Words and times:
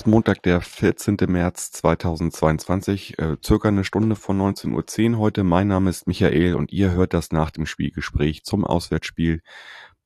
ist 0.00 0.06
Montag, 0.06 0.42
der 0.44 0.62
14. 0.62 1.18
März 1.28 1.72
2022, 1.72 3.18
äh, 3.18 3.36
circa 3.44 3.68
eine 3.68 3.84
Stunde 3.84 4.16
von 4.16 4.40
19.10 4.40 5.12
Uhr 5.12 5.18
heute. 5.18 5.44
Mein 5.44 5.68
Name 5.68 5.90
ist 5.90 6.06
Michael 6.06 6.54
und 6.54 6.72
ihr 6.72 6.92
hört 6.92 7.12
das 7.12 7.32
nach 7.32 7.50
dem 7.50 7.66
Spielgespräch 7.66 8.42
zum 8.42 8.64
Auswärtsspiel 8.64 9.42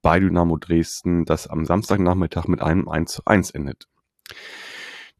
bei 0.02 0.18
Dynamo 0.18 0.56
Dresden, 0.56 1.24
das 1.24 1.46
am 1.46 1.64
Samstagnachmittag 1.64 2.48
mit 2.48 2.60
einem 2.60 2.88
1 2.88 3.12
zu 3.12 3.22
1 3.24 3.52
endet. 3.52 3.86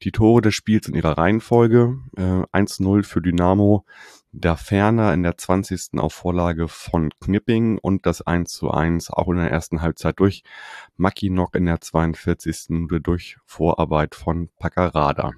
Die 0.02 0.10
Tore 0.10 0.42
des 0.42 0.56
Spiels 0.56 0.88
in 0.88 0.96
ihrer 0.96 1.18
Reihenfolge. 1.18 2.00
Äh, 2.16 2.42
1-0 2.50 3.04
für 3.04 3.22
Dynamo, 3.22 3.86
da 4.36 4.56
Ferner 4.56 5.14
in 5.14 5.22
der 5.22 5.38
20. 5.38 5.98
auf 5.98 6.12
Vorlage 6.12 6.68
von 6.68 7.10
Knipping 7.20 7.78
und 7.78 8.04
das 8.04 8.22
1 8.22 8.52
zu 8.52 8.70
1 8.70 9.10
auch 9.10 9.28
in 9.28 9.36
der 9.36 9.50
ersten 9.50 9.80
Halbzeit 9.80 10.18
durch 10.18 10.42
Mackinock 10.96 11.54
in 11.54 11.66
der 11.66 11.80
42. 11.80 12.66
Minute 12.70 13.00
durch 13.00 13.36
Vorarbeit 13.46 14.14
von 14.14 14.48
Paccarada. 14.58 15.32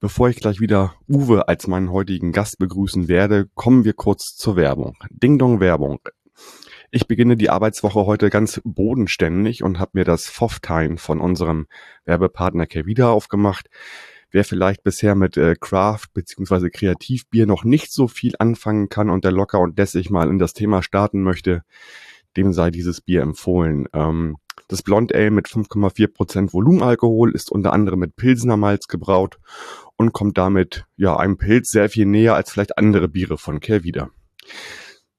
Bevor 0.00 0.28
ich 0.28 0.36
gleich 0.36 0.60
wieder 0.60 0.94
Uwe 1.08 1.48
als 1.48 1.66
meinen 1.68 1.90
heutigen 1.90 2.32
Gast 2.32 2.58
begrüßen 2.58 3.08
werde, 3.08 3.48
kommen 3.54 3.84
wir 3.84 3.94
kurz 3.94 4.36
zur 4.36 4.56
Werbung. 4.56 4.96
Ding 5.10 5.38
Dong 5.38 5.60
Werbung. 5.60 6.00
Ich 6.90 7.06
beginne 7.06 7.36
die 7.36 7.50
Arbeitswoche 7.50 8.06
heute 8.06 8.30
ganz 8.30 8.60
bodenständig 8.64 9.62
und 9.62 9.78
habe 9.78 9.92
mir 9.94 10.04
das 10.04 10.26
FOF-Time 10.26 10.98
von 10.98 11.20
unserem 11.20 11.66
Werbepartner 12.04 12.66
Kevida 12.66 13.10
aufgemacht. 13.10 13.68
Wer 14.30 14.44
vielleicht 14.44 14.82
bisher 14.82 15.14
mit 15.14 15.36
äh, 15.36 15.54
Craft 15.58 16.08
bzw. 16.12 16.70
Kreativbier 16.70 17.46
noch 17.46 17.64
nicht 17.64 17.92
so 17.92 18.08
viel 18.08 18.34
anfangen 18.38 18.88
kann 18.88 19.10
und 19.10 19.24
der 19.24 19.32
locker 19.32 19.60
und 19.60 19.78
lässig 19.78 20.10
mal 20.10 20.28
in 20.28 20.38
das 20.38 20.52
Thema 20.52 20.82
starten 20.82 21.22
möchte, 21.22 21.62
dem 22.36 22.52
sei 22.52 22.70
dieses 22.70 23.00
Bier 23.00 23.22
empfohlen. 23.22 23.88
Ähm, 23.92 24.36
das 24.68 24.82
Blond 24.82 25.14
Ale 25.14 25.30
mit 25.30 25.46
5,4% 25.46 26.52
Volumenalkohol 26.52 27.34
ist 27.34 27.50
unter 27.50 27.72
anderem 27.72 28.00
mit 28.00 28.16
Pilsener 28.16 28.58
Malz 28.58 28.86
gebraut 28.86 29.38
und 29.96 30.12
kommt 30.12 30.36
damit 30.36 30.84
ja 30.96 31.16
einem 31.16 31.38
Pilz 31.38 31.70
sehr 31.70 31.88
viel 31.88 32.04
näher 32.04 32.34
als 32.34 32.52
vielleicht 32.52 32.76
andere 32.76 33.08
Biere 33.08 33.38
von 33.38 33.60
Kervida. 33.60 34.10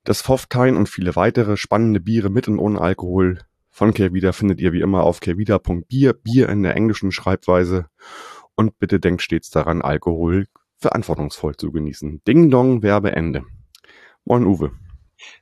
Das 0.04 0.22
Pfofftein 0.22 0.78
und 0.78 0.88
viele 0.88 1.16
weitere 1.16 1.58
spannende 1.58 2.00
Biere 2.00 2.30
mit 2.30 2.48
und 2.48 2.60
ohne 2.60 2.80
Alkohol 2.80 3.40
von 3.72 3.94
Kehrwieder 3.94 4.34
findet 4.34 4.60
ihr 4.60 4.74
wie 4.74 4.82
immer 4.82 5.04
auf 5.04 5.20
kehrwieder.bier, 5.20 6.14
Bier 6.14 6.50
in 6.50 6.64
der 6.64 6.76
englischen 6.76 7.12
Schreibweise. 7.12 7.86
Und 8.60 8.78
bitte 8.78 9.00
denkt 9.00 9.22
stets 9.22 9.52
daran, 9.52 9.82
Alkohol 9.82 10.50
verantwortungsvoll 10.80 11.56
zu 11.56 11.72
genießen. 11.72 12.22
Ding 12.28 12.50
Dong, 12.50 12.84
Werbeende. 12.84 13.46
Moin 14.26 14.44
Uwe. 14.44 14.72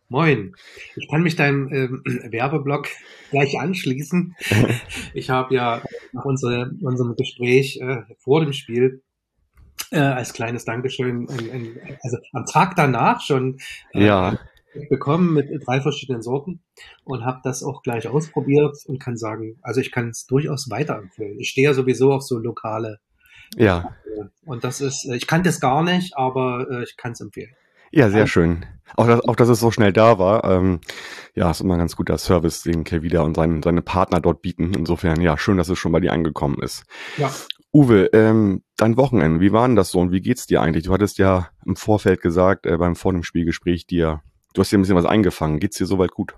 Moin. 0.08 0.54
Ich 0.96 1.10
kann 1.10 1.24
mich 1.24 1.36
deinem 1.36 1.68
ähm, 1.74 2.04
Werbeblock 2.32 2.90
gleich 3.32 3.60
anschließen. 3.60 4.36
Ich 5.16 5.32
habe 5.32 5.56
ja 5.56 5.82
nach 6.12 6.26
unsere, 6.26 6.70
unserem 6.80 7.16
Gespräch 7.16 7.80
äh, 7.82 8.04
vor 8.20 8.42
dem 8.42 8.54
Spiel 8.54 9.02
äh, 9.90 9.98
als 9.98 10.34
kleines 10.34 10.66
Dankeschön, 10.66 11.28
ein, 11.28 11.50
ein, 11.50 11.98
also 12.04 12.18
am 12.34 12.46
Tag 12.46 12.76
danach 12.76 13.22
schon 13.22 13.58
äh, 13.96 14.06
ja 14.06 14.38
bekommen 14.90 15.34
mit 15.34 15.50
drei 15.66 15.82
verschiedenen 15.82 16.22
Sorten 16.22 16.62
und 17.04 17.26
habe 17.26 17.40
das 17.44 17.64
auch 17.64 17.82
gleich 17.82 18.08
ausprobiert 18.08 18.78
und 18.86 19.00
kann 19.00 19.18
sagen, 19.18 19.58
also 19.64 19.82
ich 19.82 19.92
kann 19.92 20.10
es 20.10 20.28
durchaus 20.28 20.70
weiterempfehlen. 20.70 21.40
Ich 21.40 21.50
stehe 21.50 21.70
ja 21.70 21.74
sowieso 21.74 22.14
auf 22.14 22.22
so 22.22 22.38
lokale. 22.38 23.00
Ja. 23.56 23.94
Und 24.46 24.64
das 24.64 24.82
ist, 24.82 25.06
äh, 25.06 25.16
ich 25.16 25.28
kannte 25.28 25.50
es 25.50 25.60
gar 25.60 25.84
nicht, 25.84 26.18
aber 26.18 26.68
äh, 26.70 26.84
ich 26.84 26.98
kann 26.98 27.12
es 27.12 27.22
empfehlen. 27.22 27.52
Ja, 27.92 28.10
sehr 28.10 28.28
schön. 28.28 28.66
Auch, 28.98 29.08
dass, 29.08 29.22
auch, 29.22 29.36
dass 29.36 29.48
es 29.48 29.62
so 29.62 29.72
schnell 29.72 29.94
da 29.94 30.20
war. 30.20 30.44
Ähm, 30.44 30.82
ja, 31.36 31.50
ist 31.50 31.62
immer 31.62 31.76
ein 31.76 31.80
ganz 31.80 31.96
guter 31.96 32.18
Service, 32.18 32.64
den 32.64 32.84
Kevida 32.84 33.22
und 33.22 33.36
sein, 33.36 33.64
seine 33.64 33.82
Partner 33.82 34.20
dort 34.20 34.42
bieten. 34.42 34.74
Insofern, 34.74 35.22
ja, 35.22 35.38
schön, 35.38 35.58
dass 35.58 35.70
es 35.70 35.80
schon 35.80 35.94
bei 35.94 36.02
dir 36.02 36.12
angekommen 36.12 36.62
ist. 36.62 36.84
Ja. 37.18 37.32
Uwe, 37.74 38.10
ähm, 38.14 38.64
dein 38.76 38.98
Wochenende, 38.98 39.40
wie 39.40 39.54
war 39.54 39.68
denn 39.68 39.76
das 39.76 39.92
so 39.92 40.00
und 40.00 40.12
wie 40.12 40.22
geht's 40.22 40.48
dir 40.48 40.62
eigentlich? 40.62 40.86
Du 40.86 40.94
hattest 40.94 41.18
ja 41.18 41.50
im 41.66 41.76
Vorfeld 41.76 42.22
gesagt, 42.22 42.66
äh, 42.66 42.78
beim 42.78 42.96
vor 42.96 43.14
dem 43.14 43.24
Spielgespräch 43.24 43.88
dir 43.88 44.22
Du 44.58 44.62
hast 44.62 44.72
dir 44.72 44.80
ein 44.80 44.82
bisschen 44.82 44.96
was 44.96 45.06
eingefangen. 45.06 45.60
Geht's 45.60 45.78
dir 45.78 45.86
soweit 45.86 46.10
gut? 46.10 46.34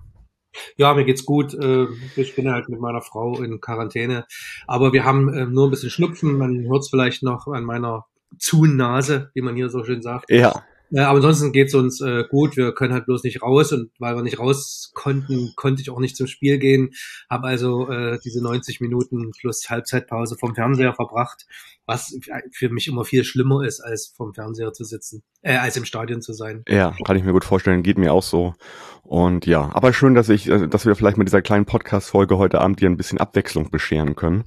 Ja, 0.76 0.94
mir 0.94 1.04
geht's 1.04 1.24
gut. 1.24 1.54
Äh, 1.54 1.86
ich 2.16 2.34
bin 2.34 2.50
halt 2.50 2.68
mit 2.68 2.80
meiner 2.80 3.02
Frau 3.02 3.40
in 3.40 3.60
Quarantäne. 3.60 4.26
Aber 4.66 4.92
wir 4.92 5.04
haben 5.04 5.32
äh, 5.32 5.46
nur 5.46 5.68
ein 5.68 5.70
bisschen 5.70 5.90
Schnupfen. 5.90 6.38
Man 6.38 6.66
hört 6.68 6.80
es 6.82 6.90
vielleicht 6.90 7.22
noch 7.22 7.46
an 7.46 7.64
meiner 7.64 8.06
Zunase, 8.38 9.30
wie 9.34 9.42
man 9.42 9.56
hier 9.56 9.68
so 9.68 9.84
schön 9.84 10.02
sagt. 10.02 10.30
Ja. 10.30 10.64
Äh, 10.92 11.00
aber 11.00 11.16
ansonsten 11.16 11.52
geht's 11.52 11.74
uns 11.74 12.00
äh, 12.00 12.24
gut. 12.28 12.56
Wir 12.56 12.72
können 12.72 12.92
halt 12.92 13.06
bloß 13.06 13.22
nicht 13.24 13.42
raus 13.42 13.72
und 13.72 13.90
weil 13.98 14.16
wir 14.16 14.22
nicht 14.22 14.38
raus 14.38 14.90
konnten, 14.94 15.52
konnte 15.56 15.82
ich 15.82 15.90
auch 15.90 16.00
nicht 16.00 16.16
zum 16.16 16.26
Spiel 16.26 16.58
gehen. 16.58 16.90
Habe 17.28 17.48
also 17.48 17.88
äh, 17.88 18.18
diese 18.24 18.42
90 18.42 18.80
Minuten 18.80 19.30
plus 19.38 19.68
Halbzeitpause 19.68 20.36
vom 20.38 20.54
Fernseher 20.54 20.94
verbracht, 20.94 21.46
was 21.86 22.16
für 22.52 22.68
mich 22.68 22.88
immer 22.88 23.04
viel 23.04 23.24
schlimmer 23.24 23.64
ist, 23.64 23.80
als 23.80 24.12
vom 24.16 24.34
Fernseher 24.34 24.72
zu 24.72 24.84
sitzen, 24.84 25.22
äh, 25.42 25.56
als 25.56 25.76
im 25.76 25.84
Stadion 25.84 26.22
zu 26.22 26.32
sein. 26.32 26.62
Ja, 26.68 26.94
kann 27.04 27.16
ich 27.16 27.24
mir 27.24 27.32
gut 27.32 27.44
vorstellen. 27.44 27.82
Geht 27.82 27.98
mir 27.98 28.12
auch 28.12 28.22
so. 28.22 28.54
Und 29.02 29.46
ja, 29.46 29.70
aber 29.72 29.92
schön, 29.92 30.14
dass 30.14 30.28
ich, 30.28 30.48
äh, 30.48 30.68
dass 30.68 30.86
wir 30.86 30.94
vielleicht 30.94 31.16
mit 31.16 31.28
dieser 31.28 31.42
kleinen 31.42 31.66
Podcast-Folge 31.66 32.38
heute 32.38 32.60
Abend 32.60 32.80
dir 32.80 32.88
ein 32.88 32.96
bisschen 32.96 33.18
Abwechslung 33.18 33.70
bescheren 33.70 34.14
können 34.14 34.44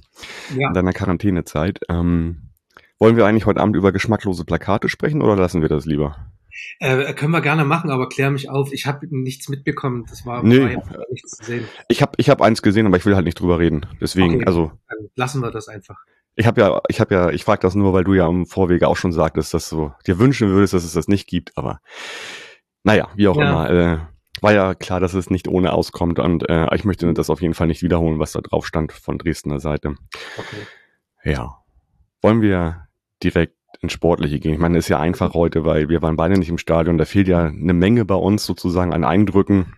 ja. 0.56 0.68
in 0.68 0.74
deiner 0.74 0.92
Quarantänezeit. 0.92 1.80
Ähm, 1.88 2.53
wollen 2.98 3.16
wir 3.16 3.26
eigentlich 3.26 3.46
heute 3.46 3.60
Abend 3.60 3.76
über 3.76 3.92
geschmacklose 3.92 4.44
Plakate 4.44 4.88
sprechen 4.88 5.22
oder 5.22 5.36
lassen 5.36 5.62
wir 5.62 5.68
das 5.68 5.84
lieber? 5.84 6.32
Äh, 6.78 7.12
können 7.14 7.32
wir 7.32 7.40
gerne 7.40 7.64
machen, 7.64 7.90
aber 7.90 8.08
klär 8.08 8.30
mich 8.30 8.48
auf. 8.48 8.72
Ich 8.72 8.86
habe 8.86 9.06
nichts 9.10 9.48
mitbekommen. 9.48 10.04
Das 10.08 10.24
war, 10.24 10.42
nee. 10.42 10.76
war 10.76 11.04
nichts 11.10 11.38
zu 11.38 11.44
sehen. 11.44 11.68
Ich 11.88 12.00
habe 12.00 12.12
ich 12.16 12.30
hab 12.30 12.40
eins 12.40 12.62
gesehen, 12.62 12.86
aber 12.86 12.96
ich 12.96 13.06
will 13.06 13.16
halt 13.16 13.24
nicht 13.24 13.40
drüber 13.40 13.58
reden. 13.58 13.86
Deswegen, 14.00 14.36
okay, 14.36 14.46
also. 14.46 14.72
Lassen 15.16 15.40
wir 15.40 15.50
das 15.50 15.68
einfach. 15.68 15.98
Ich 16.36 16.46
habe 16.46 16.60
ja, 16.60 16.80
ich 16.88 17.00
habe 17.00 17.14
ja, 17.14 17.30
ich 17.30 17.44
frage 17.44 17.60
das 17.60 17.74
nur, 17.74 17.92
weil 17.92 18.04
du 18.04 18.14
ja 18.14 18.28
im 18.28 18.46
Vorwege 18.46 18.88
auch 18.88 18.96
schon 18.96 19.12
sagtest, 19.12 19.54
dass 19.54 19.68
du 19.68 19.92
dir 20.06 20.18
wünschen 20.18 20.48
würdest, 20.48 20.74
dass 20.74 20.84
es 20.84 20.92
das 20.92 21.08
nicht 21.08 21.28
gibt. 21.28 21.56
Aber 21.56 21.80
naja, 22.82 23.08
wie 23.14 23.28
auch 23.28 23.36
ja. 23.36 23.66
immer. 23.66 23.70
Äh, 23.70 23.98
war 24.40 24.52
ja 24.52 24.74
klar, 24.74 25.00
dass 25.00 25.14
es 25.14 25.30
nicht 25.30 25.48
ohne 25.48 25.72
auskommt 25.72 26.18
und 26.18 26.48
äh, 26.50 26.66
ich 26.74 26.84
möchte 26.84 27.12
das 27.14 27.30
auf 27.30 27.40
jeden 27.40 27.54
Fall 27.54 27.68
nicht 27.68 27.82
wiederholen, 27.82 28.18
was 28.18 28.32
da 28.32 28.40
drauf 28.40 28.66
stand 28.66 28.92
von 28.92 29.16
Dresdner 29.16 29.60
Seite. 29.60 29.94
Okay. 30.36 31.32
Ja. 31.32 31.63
Wollen 32.24 32.40
wir 32.40 32.88
direkt 33.22 33.54
ins 33.82 33.92
Sportliche 33.92 34.40
gehen. 34.40 34.54
Ich 34.54 34.58
meine, 34.58 34.78
ist 34.78 34.88
ja 34.88 34.98
einfach 34.98 35.34
heute, 35.34 35.66
weil 35.66 35.90
wir 35.90 36.00
waren 36.00 36.16
beide 36.16 36.38
nicht 36.38 36.48
im 36.48 36.56
Stadion. 36.56 36.96
Da 36.96 37.04
fehlt 37.04 37.28
ja 37.28 37.44
eine 37.44 37.74
Menge 37.74 38.06
bei 38.06 38.14
uns 38.14 38.46
sozusagen 38.46 38.94
an 38.94 39.04
Eindrücken. 39.04 39.74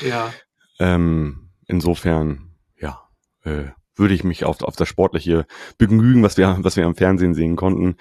Ja. 0.00 0.32
Ähm, 0.80 1.52
insofern, 1.66 2.56
ja, 2.76 3.08
äh, 3.44 3.66
würde 3.94 4.14
ich 4.14 4.24
mich 4.24 4.44
auf, 4.44 4.62
auf 4.62 4.74
das 4.74 4.88
Sportliche 4.88 5.46
begnügen, 5.78 6.24
was 6.24 6.36
wir, 6.36 6.58
was 6.58 6.74
wir 6.74 6.86
am 6.86 6.96
Fernsehen 6.96 7.34
sehen 7.34 7.54
konnten. 7.54 7.98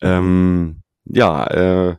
Ähm, 0.00 0.84
ja, 1.04 1.44
äh, 1.48 1.96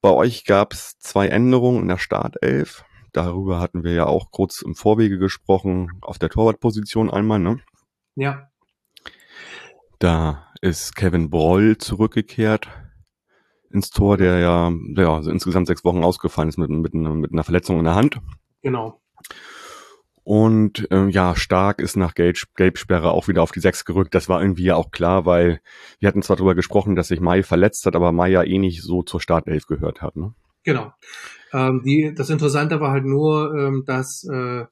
bei 0.00 0.10
euch 0.10 0.44
gab 0.44 0.72
es 0.72 0.98
zwei 0.98 1.28
Änderungen 1.28 1.82
in 1.82 1.88
der 1.88 1.98
Startelf. 1.98 2.84
Darüber 3.12 3.60
hatten 3.60 3.84
wir 3.84 3.92
ja 3.92 4.06
auch 4.06 4.32
kurz 4.32 4.62
im 4.62 4.74
Vorwege 4.74 5.18
gesprochen, 5.18 6.00
auf 6.00 6.18
der 6.18 6.30
Torwartposition 6.30 7.10
einmal, 7.10 7.38
ne? 7.38 7.60
Ja. 8.16 8.48
Da 9.98 10.47
ist 10.60 10.96
Kevin 10.96 11.30
Broll 11.30 11.78
zurückgekehrt 11.78 12.68
ins 13.70 13.90
Tor, 13.90 14.16
der 14.16 14.38
ja, 14.38 14.72
ja 14.96 15.14
also 15.14 15.30
insgesamt 15.30 15.66
sechs 15.66 15.84
Wochen 15.84 16.04
ausgefallen 16.04 16.48
ist 16.48 16.58
mit, 16.58 16.70
mit, 16.70 16.94
mit 16.94 17.32
einer 17.32 17.44
Verletzung 17.44 17.78
in 17.78 17.84
der 17.84 17.94
Hand. 17.94 18.20
Genau. 18.62 19.00
Und 20.24 20.86
ähm, 20.90 21.08
ja, 21.08 21.34
Stark 21.36 21.80
ist 21.80 21.96
nach 21.96 22.14
Gelb 22.14 22.36
Gelbsperre 22.54 23.12
auch 23.12 23.28
wieder 23.28 23.42
auf 23.42 23.50
die 23.50 23.60
Sechs 23.60 23.86
gerückt. 23.86 24.14
Das 24.14 24.28
war 24.28 24.42
irgendwie 24.42 24.64
ja 24.64 24.76
auch 24.76 24.90
klar, 24.90 25.24
weil 25.24 25.60
wir 26.00 26.08
hatten 26.08 26.20
zwar 26.20 26.36
darüber 26.36 26.54
gesprochen, 26.54 26.96
dass 26.96 27.08
sich 27.08 27.20
Mai 27.20 27.42
verletzt 27.42 27.86
hat, 27.86 27.96
aber 27.96 28.12
Mai 28.12 28.28
ja 28.28 28.42
eh 28.42 28.58
nicht 28.58 28.82
so 28.82 29.02
zur 29.02 29.22
Startelf 29.22 29.66
gehört 29.66 30.02
hat. 30.02 30.16
Ne? 30.16 30.34
Genau. 30.64 30.92
Ähm, 31.54 31.82
die, 31.82 32.12
das 32.14 32.28
Interessante 32.28 32.78
war 32.78 32.92
halt 32.92 33.06
nur, 33.06 33.54
ähm, 33.54 33.84
dass 33.86 34.28
äh, 34.30 34.66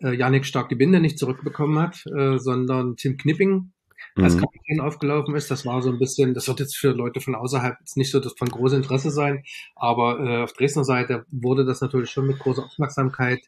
äh 0.00 0.14
Janik 0.14 0.46
Stark 0.46 0.70
die 0.70 0.76
Binde 0.76 0.98
nicht 0.98 1.18
zurückbekommen 1.18 1.78
hat, 1.78 2.06
äh, 2.06 2.38
sondern 2.38 2.96
Tim 2.96 3.18
Knipping 3.18 3.71
als 4.16 4.36
mhm. 4.36 4.40
Kapitän 4.40 4.80
aufgelaufen 4.80 5.34
ist. 5.34 5.50
Das 5.50 5.64
war 5.64 5.82
so 5.82 5.90
ein 5.90 5.98
bisschen, 5.98 6.34
das 6.34 6.48
wird 6.48 6.60
jetzt 6.60 6.76
für 6.76 6.92
Leute 6.92 7.20
von 7.20 7.34
außerhalb 7.34 7.76
jetzt 7.80 7.96
nicht 7.96 8.10
so 8.10 8.20
das 8.20 8.34
von 8.38 8.48
großem 8.48 8.78
Interesse 8.82 9.10
sein, 9.10 9.44
aber 9.74 10.20
äh, 10.20 10.42
auf 10.42 10.52
Dresdner 10.52 10.84
Seite 10.84 11.24
wurde 11.30 11.64
das 11.64 11.80
natürlich 11.80 12.10
schon 12.10 12.26
mit 12.26 12.38
großer 12.38 12.64
Aufmerksamkeit 12.64 13.40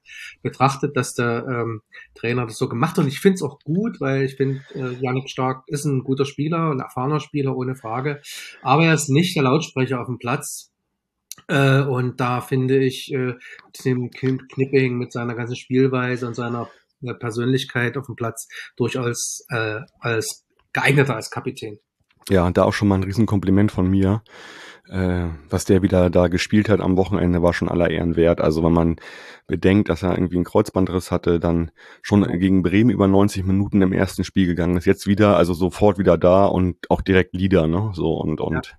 betrachtet, 0.43 0.97
dass 0.97 1.15
der 1.15 1.47
ähm, 1.49 1.83
Trainer 2.15 2.47
das 2.47 2.59
so 2.59 2.69
gemacht 2.69 2.97
hat. 2.97 3.05
Und 3.05 3.09
ich 3.09 3.21
finde 3.21 3.37
es 3.37 3.43
auch 3.43 3.59
gut, 3.61 4.01
weil 4.01 4.25
ich 4.25 4.37
finde, 4.37 4.63
äh, 4.75 4.95
Janik 5.01 5.29
Stark 5.29 5.65
ist 5.67 5.85
ein 5.85 6.05
guter 6.05 6.25
Spieler, 6.25 6.71
ein 6.71 6.81
erfahrener 6.81 7.21
Spieler, 7.21 7.57
ohne 7.57 7.75
Frage. 7.75 8.21
Aber 8.63 8.85
er 8.85 8.95
ist 8.95 9.09
nicht 9.09 9.37
der 9.37 9.45
Lautsprecher 9.45 10.01
auf 10.01 10.07
dem 10.07 10.19
Platz. 10.19 10.71
Äh, 11.49 11.83
und 11.83 12.21
da 12.21 12.41
finde 12.41 12.83
ich 12.83 13.13
äh, 13.13 13.35
Tim 13.73 14.11
Knipping 14.11 14.97
mit 14.97 15.13
seiner 15.13 15.35
ganzen 15.35 15.57
Spielweise 15.57 16.27
und 16.27 16.35
seiner 16.35 16.71
äh, 17.03 17.15
Persönlichkeit 17.15 17.97
auf 17.97 18.07
dem 18.07 18.17
Platz 18.17 18.49
durchaus 18.77 19.45
äh, 19.51 19.81
als 19.99 20.44
geeigneter 20.75 21.17
als 21.17 21.31
Kapitän. 21.31 21.79
Ja, 22.29 22.51
da 22.51 22.65
auch 22.65 22.73
schon 22.75 22.89
mal 22.89 22.97
ein 22.97 23.05
Riesenkompliment 23.05 23.73
von 23.73 23.89
mir. 23.89 24.23
Äh, 24.89 25.29
was 25.49 25.65
der 25.65 25.81
wieder 25.81 26.11
da 26.11 26.29
gespielt 26.29 26.69
hat 26.69 26.81
am 26.81 26.99
Wochenende, 26.99 27.43
war 27.43 27.55
schon 27.55 27.71
aller 27.71 27.89
Ehren 27.89 28.17
wert. 28.17 28.43
Also 28.43 28.63
wenn 28.63 28.73
man 28.73 28.97
bedenkt, 29.47 29.89
dass 29.89 30.03
er 30.03 30.13
irgendwie 30.13 30.37
einen 30.37 30.45
Kreuzbandriss 30.45 31.11
hatte, 31.11 31.41
dann 31.41 31.71
schon 32.03 32.23
gegen 32.39 32.63
Bremen 32.63 32.91
über 32.91 33.09
90 33.09 33.45
Minuten 33.45 33.81
im 33.81 33.95
ersten 33.95 34.25
Spiel 34.25 34.47
gegangen 34.47 34.77
ist, 34.77 34.85
jetzt 34.85 35.07
wieder, 35.07 35.39
also 35.39 35.55
sofort 35.55 35.99
wieder 35.99 36.19
da 36.19 36.45
und 36.45 36.91
auch 36.91 37.01
direkt 37.01 37.35
Leader, 37.35 37.67
ne? 37.67 37.93
So 37.95 38.13
und 38.15 38.43
und 38.43 38.77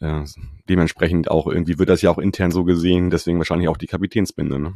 ja. 0.00 0.22
äh, 0.22 0.24
dementsprechend 0.70 1.30
auch 1.30 1.46
irgendwie 1.46 1.78
wird 1.78 1.90
das 1.90 2.00
ja 2.00 2.10
auch 2.10 2.18
intern 2.18 2.50
so 2.50 2.64
gesehen, 2.64 3.10
deswegen 3.10 3.38
wahrscheinlich 3.38 3.68
auch 3.68 3.76
die 3.76 3.88
Kapitänsbinde, 3.88 4.58
ne? 4.58 4.74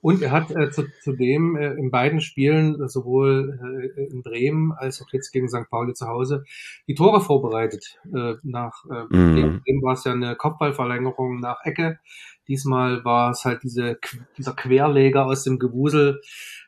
Und 0.00 0.22
er 0.22 0.30
hat 0.30 0.50
äh, 0.52 0.70
zu, 0.70 0.84
zudem 1.02 1.56
äh, 1.56 1.72
in 1.72 1.90
beiden 1.90 2.20
Spielen, 2.20 2.80
äh, 2.80 2.88
sowohl 2.88 3.92
äh, 3.96 4.02
in 4.12 4.22
Bremen 4.22 4.72
als 4.72 5.02
auch 5.02 5.08
jetzt 5.12 5.32
gegen 5.32 5.48
St. 5.48 5.68
Pauli 5.68 5.92
zu 5.94 6.06
Hause, 6.06 6.44
die 6.86 6.94
Tore 6.94 7.20
vorbereitet. 7.20 7.98
Äh, 8.04 8.34
nach 8.42 8.84
äh, 8.84 9.04
mhm. 9.14 9.60
Bremen 9.64 9.82
war 9.82 9.94
es 9.94 10.04
ja 10.04 10.12
eine 10.12 10.36
Kopfballverlängerung 10.36 11.40
nach 11.40 11.64
Ecke. 11.64 11.98
Diesmal 12.46 13.04
war 13.04 13.32
es 13.32 13.44
halt 13.44 13.62
diese, 13.64 13.98
dieser 14.36 14.54
Querleger 14.54 15.26
aus 15.26 15.42
dem 15.42 15.58
Gewusel 15.58 16.20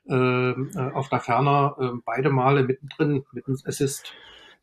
äh, 0.08 0.14
äh 0.14 0.90
auf 0.92 1.08
der 1.08 1.20
Ferner, 1.20 1.76
äh, 1.78 1.98
beide 2.04 2.30
Male 2.30 2.64
mittendrin, 2.64 3.24
mit 3.32 3.46
einem 3.46 3.58
Assist. 3.64 4.12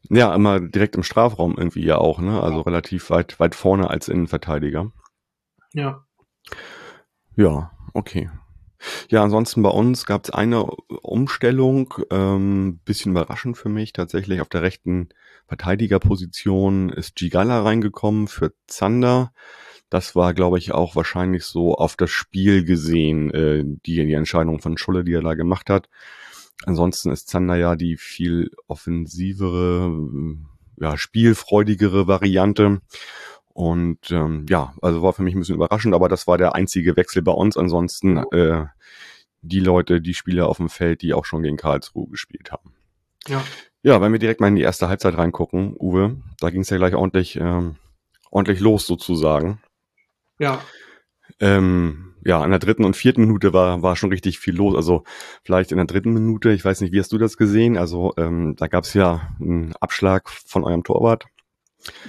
Ja, 0.10 0.36
immer 0.36 0.60
direkt 0.60 0.96
im 0.96 1.04
Strafraum 1.04 1.56
irgendwie 1.58 1.84
ja 1.84 1.98
auch, 1.98 2.20
ne? 2.20 2.42
Also 2.42 2.58
ja. 2.58 2.64
relativ 2.64 3.10
weit, 3.10 3.40
weit 3.40 3.56
vorne 3.56 3.90
als 3.90 4.10
Innenverteidiger. 4.10 4.92
Ja. 5.74 6.06
Ja, 7.36 7.72
okay. 7.94 8.30
Ja, 9.10 9.24
ansonsten 9.24 9.64
bei 9.64 9.70
uns 9.70 10.06
gab 10.06 10.26
es 10.26 10.30
eine 10.32 10.66
Umstellung, 10.66 11.94
ähm, 12.12 12.80
bisschen 12.86 13.12
überraschend 13.12 13.58
für 13.58 13.70
mich 13.70 13.94
tatsächlich. 13.94 14.42
Auf 14.42 14.50
der 14.50 14.62
rechten 14.62 15.10
Verteidigerposition 15.48 16.90
ist 16.90 17.16
Gigala 17.16 17.62
reingekommen 17.62 18.28
für 18.28 18.54
Zander. 18.68 19.32
Das 19.90 20.16
war, 20.16 20.34
glaube 20.34 20.58
ich, 20.58 20.74
auch 20.74 20.96
wahrscheinlich 20.96 21.46
so 21.46 21.76
auf 21.76 21.96
das 21.96 22.10
Spiel 22.10 22.66
gesehen, 22.66 23.32
äh, 23.32 23.64
die, 23.64 24.06
die 24.06 24.14
Entscheidung 24.14 24.60
von 24.60 24.78
Schulle, 24.78 25.04
die 25.04 25.14
er 25.14 25.22
da 25.22 25.34
gemacht 25.34 25.70
hat. 25.70 25.90
Ansonsten 26.66 27.12
ist 27.12 27.30
Zander 27.30 27.56
ja 27.56 27.76
die 27.76 27.98
viel 27.98 28.52
offensivere, 28.68 29.96
ja, 30.80 30.98
spielfreudigere 30.98 32.08
Variante. 32.08 32.82
Und 33.58 34.12
ähm, 34.12 34.46
ja, 34.48 34.76
also 34.84 35.02
war 35.02 35.14
für 35.14 35.24
mich 35.24 35.34
ein 35.34 35.40
bisschen 35.40 35.56
überraschend, 35.56 35.96
aber 35.96 36.10
das 36.10 36.28
war 36.28 36.38
der 36.38 36.54
einzige 36.54 36.96
Wechsel 36.96 37.24
bei 37.24 37.32
uns. 37.32 37.58
Ansonsten 37.58 38.18
äh, 38.32 38.66
die 39.42 39.60
Leute, 39.60 40.00
die 40.00 40.14
Spieler 40.14 40.48
auf 40.48 40.58
dem 40.58 40.70
Feld, 40.70 41.02
die 41.02 41.16
auch 41.16 41.26
schon 41.26 41.42
gegen 41.42 41.58
Karlsruhe 41.58 42.08
gespielt 42.08 42.52
haben. 42.52 42.76
Ja. 43.28 43.44
Ja, 43.82 44.00
wenn 44.00 44.12
wir 44.12 44.20
direkt 44.20 44.42
mal 44.42 44.50
in 44.50 44.58
die 44.58 44.62
erste 44.62 44.90
Halbzeit 44.90 45.18
reingucken, 45.18 45.76
Uwe, 45.76 46.22
da 46.40 46.52
ging 46.52 46.62
es 46.62 46.70
ja 46.70 46.78
gleich 46.78 46.94
ordentlich, 46.94 47.38
ähm, 47.38 47.78
ordentlich 48.30 48.60
los 48.60 48.86
sozusagen. 48.86 49.60
Ja. 50.38 50.62
Ähm, 51.40 52.14
ja, 52.24 52.46
in 52.46 52.52
der 52.52 52.60
dritten 52.60 52.86
und 52.86 52.96
vierten 52.96 53.22
Minute 53.22 53.54
war, 53.54 53.82
war 53.82 53.96
schon 53.96 54.12
richtig 54.12 54.38
viel 54.38 54.56
los. 54.56 54.76
Also 54.76 55.04
vielleicht 55.44 55.72
in 55.72 55.78
der 55.78 55.88
dritten 55.88 56.14
Minute, 56.14 56.52
ich 56.52 56.64
weiß 56.64 56.82
nicht, 56.82 56.94
wie 56.94 57.00
hast 57.00 57.12
du 57.12 57.18
das 57.18 57.38
gesehen? 57.38 57.76
Also 57.76 58.14
ähm, 58.18 58.56
da 58.56 58.68
gab 58.68 58.84
es 58.84 58.94
ja 58.94 59.36
einen 59.42 59.76
Abschlag 59.78 60.30
von 60.30 60.64
eurem 60.64 60.84
Torwart. 60.84 61.26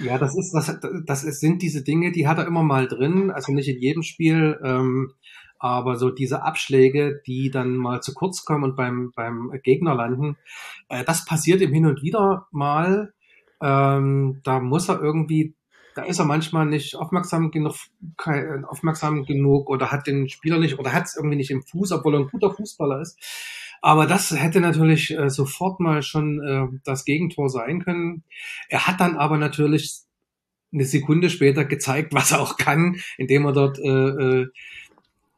Ja, 0.03 0.17
das 0.17 0.35
ist, 0.35 0.51
das, 0.53 0.79
das 1.05 1.23
ist, 1.23 1.39
sind 1.39 1.61
diese 1.61 1.83
Dinge, 1.83 2.11
die 2.11 2.27
hat 2.27 2.37
er 2.37 2.47
immer 2.47 2.63
mal 2.63 2.87
drin, 2.87 3.31
also 3.31 3.51
nicht 3.51 3.69
in 3.69 3.79
jedem 3.79 4.03
Spiel, 4.03 4.59
ähm, 4.63 5.13
aber 5.59 5.97
so 5.97 6.09
diese 6.09 6.41
Abschläge, 6.43 7.21
die 7.27 7.51
dann 7.51 7.75
mal 7.75 8.01
zu 8.01 8.13
kurz 8.13 8.45
kommen 8.45 8.63
und 8.63 8.75
beim, 8.75 9.11
beim 9.15 9.51
Gegner 9.63 9.93
landen, 9.93 10.37
äh, 10.87 11.03
das 11.03 11.25
passiert 11.25 11.61
ihm 11.61 11.73
hin 11.73 11.85
und 11.85 12.01
wieder 12.01 12.47
mal. 12.51 13.13
Ähm, 13.61 14.39
da 14.43 14.61
muss 14.61 14.87
er 14.89 15.01
irgendwie, 15.01 15.53
da 15.95 16.03
ist 16.03 16.19
er 16.19 16.25
manchmal 16.25 16.65
nicht 16.65 16.95
aufmerksam 16.95 17.51
genug, 17.51 17.75
aufmerksam 18.67 19.25
genug 19.25 19.69
oder 19.69 19.91
hat 19.91 20.07
den 20.07 20.29
Spieler 20.29 20.59
nicht 20.59 20.79
oder 20.79 20.93
hat 20.93 21.05
es 21.05 21.17
irgendwie 21.17 21.35
nicht 21.35 21.51
im 21.51 21.61
Fuß, 21.61 21.91
obwohl 21.91 22.15
er 22.15 22.21
ein 22.21 22.29
guter 22.29 22.51
Fußballer 22.51 23.01
ist. 23.01 23.19
Aber 23.81 24.05
das 24.05 24.31
hätte 24.31 24.59
natürlich 24.59 25.11
äh, 25.11 25.29
sofort 25.29 25.79
mal 25.79 26.01
schon 26.01 26.41
äh, 26.41 26.79
das 26.83 27.05
Gegentor 27.05 27.49
sein 27.49 27.83
können. 27.83 28.23
Er 28.67 28.87
hat 28.87 28.99
dann 28.99 29.17
aber 29.17 29.37
natürlich 29.37 29.99
eine 30.71 30.85
Sekunde 30.85 31.29
später 31.29 31.65
gezeigt, 31.65 32.13
was 32.13 32.31
er 32.31 32.41
auch 32.41 32.57
kann, 32.57 32.97
indem 33.17 33.45
er 33.45 33.53
dort 33.53 33.79
äh, 33.79 33.87
äh, 33.87 34.47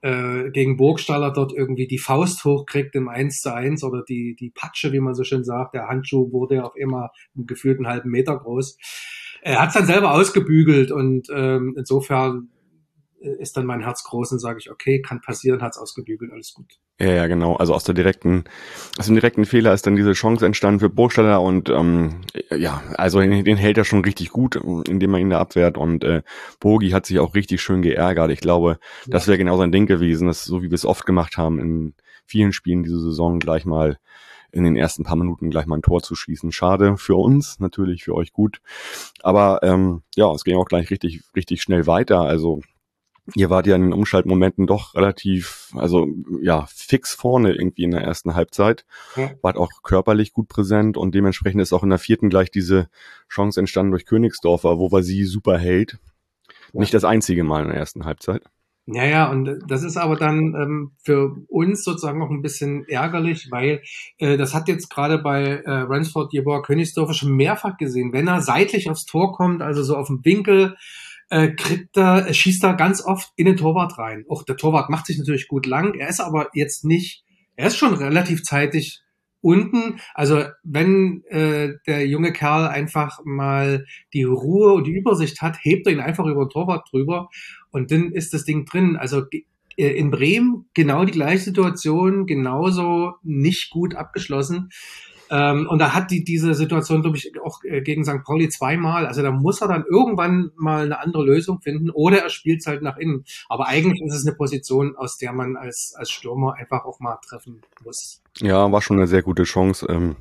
äh, 0.01 0.49
gegen 0.49 0.77
Burgstaller 0.77 1.31
dort 1.31 1.53
irgendwie 1.53 1.87
die 1.87 1.99
Faust 1.99 2.43
hochkriegt 2.43 2.95
im 2.95 3.07
1 3.07 3.41
zu 3.41 3.53
1 3.53 3.83
oder 3.83 4.03
die, 4.03 4.35
die 4.35 4.49
Patsche, 4.49 4.91
wie 4.91 4.99
man 4.99 5.13
so 5.13 5.23
schön 5.23 5.43
sagt. 5.43 5.75
Der 5.75 5.87
Handschuh 5.87 6.31
wurde 6.31 6.65
auf 6.65 6.75
immer 6.75 7.11
gefühlt 7.35 7.77
einen 7.77 7.87
halben 7.87 8.09
Meter 8.09 8.37
groß. 8.37 8.77
Er 9.43 9.61
hat 9.61 9.69
es 9.69 9.75
dann 9.75 9.85
selber 9.85 10.13
ausgebügelt 10.13 10.91
und 10.91 11.27
ähm, 11.33 11.75
insofern 11.77 12.49
ist 13.21 13.55
dann 13.55 13.65
mein 13.65 13.81
Herz 13.81 14.03
groß 14.03 14.31
und 14.31 14.39
sage 14.39 14.59
ich, 14.59 14.71
okay, 14.71 15.01
kann 15.01 15.21
passieren, 15.21 15.61
hat's 15.61 15.77
ausgebügelt, 15.77 16.31
alles 16.31 16.53
gut. 16.53 16.65
Ja, 16.99 17.11
ja, 17.11 17.27
genau. 17.27 17.55
Also 17.55 17.73
aus 17.73 17.83
der 17.83 17.95
direkten, 17.95 18.45
aus 18.97 19.05
dem 19.05 19.15
direkten 19.15 19.45
Fehler 19.45 19.73
ist 19.73 19.85
dann 19.85 19.95
diese 19.95 20.13
Chance 20.13 20.45
entstanden 20.45 20.79
für 20.79 20.89
Burgstaller 20.89 21.41
und 21.41 21.69
ähm, 21.69 22.21
ja, 22.49 22.81
also 22.97 23.19
den, 23.19 23.43
den 23.43 23.57
hält 23.57 23.77
er 23.77 23.85
schon 23.85 24.03
richtig 24.03 24.29
gut, 24.29 24.55
indem 24.55 25.13
er 25.13 25.19
ihn 25.19 25.29
da 25.29 25.39
abwehrt 25.39 25.77
und 25.77 26.03
äh, 26.03 26.23
Bogi 26.59 26.89
hat 26.89 27.05
sich 27.05 27.19
auch 27.19 27.35
richtig 27.35 27.61
schön 27.61 27.81
geärgert. 27.81 28.31
Ich 28.31 28.41
glaube, 28.41 28.79
ja. 29.05 29.11
das 29.11 29.27
wäre 29.27 29.37
genau 29.37 29.57
sein 29.57 29.71
Ding 29.71 29.85
gewesen, 29.85 30.27
dass 30.27 30.43
so 30.43 30.61
wie 30.61 30.69
wir 30.69 30.75
es 30.75 30.85
oft 30.85 31.05
gemacht 31.05 31.37
haben 31.37 31.59
in 31.59 31.93
vielen 32.25 32.53
Spielen 32.53 32.83
diese 32.83 32.99
Saison 32.99 33.39
gleich 33.39 33.65
mal 33.65 33.97
in 34.51 34.63
den 34.63 34.75
ersten 34.75 35.03
paar 35.03 35.15
Minuten 35.15 35.49
gleich 35.49 35.65
mal 35.65 35.77
ein 35.77 35.81
Tor 35.81 36.01
zu 36.01 36.15
schießen. 36.15 36.51
Schade 36.51 36.97
für 36.97 37.15
uns, 37.15 37.59
natürlich 37.59 38.03
für 38.03 38.15
euch 38.15 38.33
gut. 38.33 38.61
Aber 39.21 39.59
ähm, 39.63 40.03
ja, 40.15 40.31
es 40.33 40.43
ging 40.43 40.57
auch 40.57 40.65
gleich 40.65 40.89
richtig, 40.89 41.21
richtig 41.35 41.61
schnell 41.61 41.87
weiter. 41.87 42.21
Also 42.21 42.61
ihr 43.35 43.49
wart 43.49 43.67
ja 43.67 43.75
in 43.75 43.83
den 43.83 43.93
Umschaltmomenten 43.93 44.67
doch 44.67 44.95
relativ, 44.95 45.71
also 45.75 46.07
ja, 46.41 46.65
fix 46.67 47.13
vorne 47.13 47.53
irgendwie 47.53 47.83
in 47.83 47.91
der 47.91 48.01
ersten 48.01 48.35
Halbzeit. 48.35 48.85
Ja. 49.15 49.31
Wart 49.41 49.57
auch 49.57 49.69
körperlich 49.83 50.33
gut 50.33 50.47
präsent 50.47 50.97
und 50.97 51.15
dementsprechend 51.15 51.61
ist 51.61 51.73
auch 51.73 51.83
in 51.83 51.89
der 51.89 51.99
vierten 51.99 52.29
gleich 52.29 52.51
diese 52.51 52.89
Chance 53.29 53.59
entstanden 53.59 53.91
durch 53.91 54.05
Königsdorfer, 54.05 54.77
wo 54.77 54.91
wir 54.91 55.03
sie 55.03 55.25
super 55.25 55.57
hält. 55.57 55.97
Ja. 56.73 56.79
Nicht 56.79 56.93
das 56.93 57.03
einzige 57.03 57.43
Mal 57.43 57.63
in 57.63 57.69
der 57.69 57.77
ersten 57.77 58.05
Halbzeit. 58.05 58.43
Ja, 58.87 59.05
ja, 59.05 59.29
und 59.29 59.59
das 59.67 59.83
ist 59.83 59.95
aber 59.95 60.15
dann 60.15 60.55
ähm, 60.55 60.91
für 61.03 61.35
uns 61.47 61.83
sozusagen 61.83 62.17
noch 62.17 62.31
ein 62.31 62.41
bisschen 62.41 62.83
ärgerlich, 62.87 63.47
weil 63.51 63.83
äh, 64.17 64.37
das 64.37 64.55
hat 64.55 64.67
jetzt 64.67 64.89
gerade 64.89 65.19
bei 65.19 65.43
äh, 65.43 65.71
Ransford 65.71 66.33
Jeboa 66.33 66.61
Königsdorfer 66.61 67.13
schon 67.13 67.35
mehrfach 67.35 67.77
gesehen. 67.77 68.11
Wenn 68.11 68.27
er 68.27 68.41
seitlich 68.41 68.89
aufs 68.89 69.05
Tor 69.05 69.33
kommt, 69.33 69.61
also 69.61 69.83
so 69.83 69.95
auf 69.95 70.07
dem 70.07 70.25
Winkel, 70.25 70.75
äh, 71.31 71.53
kriegt 71.53 71.97
er, 71.97 72.27
er 72.27 72.33
schießt 72.33 72.61
da 72.61 72.73
ganz 72.73 73.03
oft 73.03 73.31
in 73.37 73.45
den 73.45 73.57
Torwart 73.57 73.97
rein. 73.97 74.25
Auch 74.29 74.43
der 74.43 74.57
Torwart 74.57 74.89
macht 74.89 75.05
sich 75.05 75.17
natürlich 75.17 75.47
gut 75.47 75.65
lang. 75.65 75.95
Er 75.95 76.09
ist 76.09 76.19
aber 76.19 76.49
jetzt 76.53 76.83
nicht, 76.83 77.23
er 77.55 77.67
ist 77.67 77.77
schon 77.77 77.93
relativ 77.93 78.43
zeitig 78.43 79.01
unten. 79.39 80.01
Also 80.13 80.43
wenn 80.63 81.23
äh, 81.29 81.75
der 81.87 82.05
junge 82.05 82.33
Kerl 82.33 82.67
einfach 82.67 83.21
mal 83.23 83.85
die 84.13 84.23
Ruhe 84.23 84.73
und 84.73 84.85
die 84.85 84.93
Übersicht 84.93 85.41
hat, 85.41 85.57
hebt 85.61 85.87
er 85.87 85.93
ihn 85.93 86.01
einfach 86.01 86.25
über 86.25 86.45
den 86.45 86.49
Torwart 86.49 86.87
drüber 86.91 87.29
und 87.71 87.91
dann 87.91 88.11
ist 88.11 88.33
das 88.33 88.43
Ding 88.43 88.65
drin. 88.65 88.97
Also 88.97 89.23
äh, 89.77 89.87
in 89.87 90.11
Bremen 90.11 90.65
genau 90.73 91.05
die 91.05 91.13
gleiche 91.13 91.45
Situation, 91.45 92.25
genauso 92.25 93.13
nicht 93.23 93.69
gut 93.69 93.95
abgeschlossen. 93.95 94.69
Ähm, 95.31 95.65
und 95.69 95.79
da 95.79 95.93
hat 95.93 96.11
die 96.11 96.25
diese 96.25 96.53
Situation, 96.53 97.01
glaube 97.01 97.15
ich, 97.15 97.31
auch 97.41 97.63
äh, 97.63 97.81
gegen 97.81 98.03
St. 98.03 98.21
Pauli 98.25 98.49
zweimal. 98.49 99.07
Also 99.07 99.21
da 99.21 99.31
muss 99.31 99.61
er 99.61 99.69
dann 99.69 99.85
irgendwann 99.89 100.51
mal 100.57 100.83
eine 100.83 100.99
andere 100.99 101.23
Lösung 101.23 101.61
finden 101.61 101.89
oder 101.89 102.17
er 102.17 102.29
spielt 102.29 102.59
es 102.59 102.67
halt 102.67 102.81
nach 102.81 102.97
innen. 102.97 103.23
Aber 103.47 103.67
eigentlich 103.67 104.01
ist 104.01 104.13
es 104.13 104.27
eine 104.27 104.35
Position, 104.35 104.97
aus 104.97 105.17
der 105.17 105.31
man 105.31 105.55
als, 105.55 105.93
als 105.95 106.11
Stürmer 106.11 106.55
einfach 106.55 106.83
auch 106.83 106.99
mal 106.99 107.17
treffen 107.25 107.61
muss. 107.85 108.21
Ja, 108.39 108.69
war 108.69 108.81
schon 108.81 108.97
eine 108.97 109.07
sehr 109.07 109.23
gute 109.23 109.43
Chance. 109.43 109.87
Ähm 109.89 110.17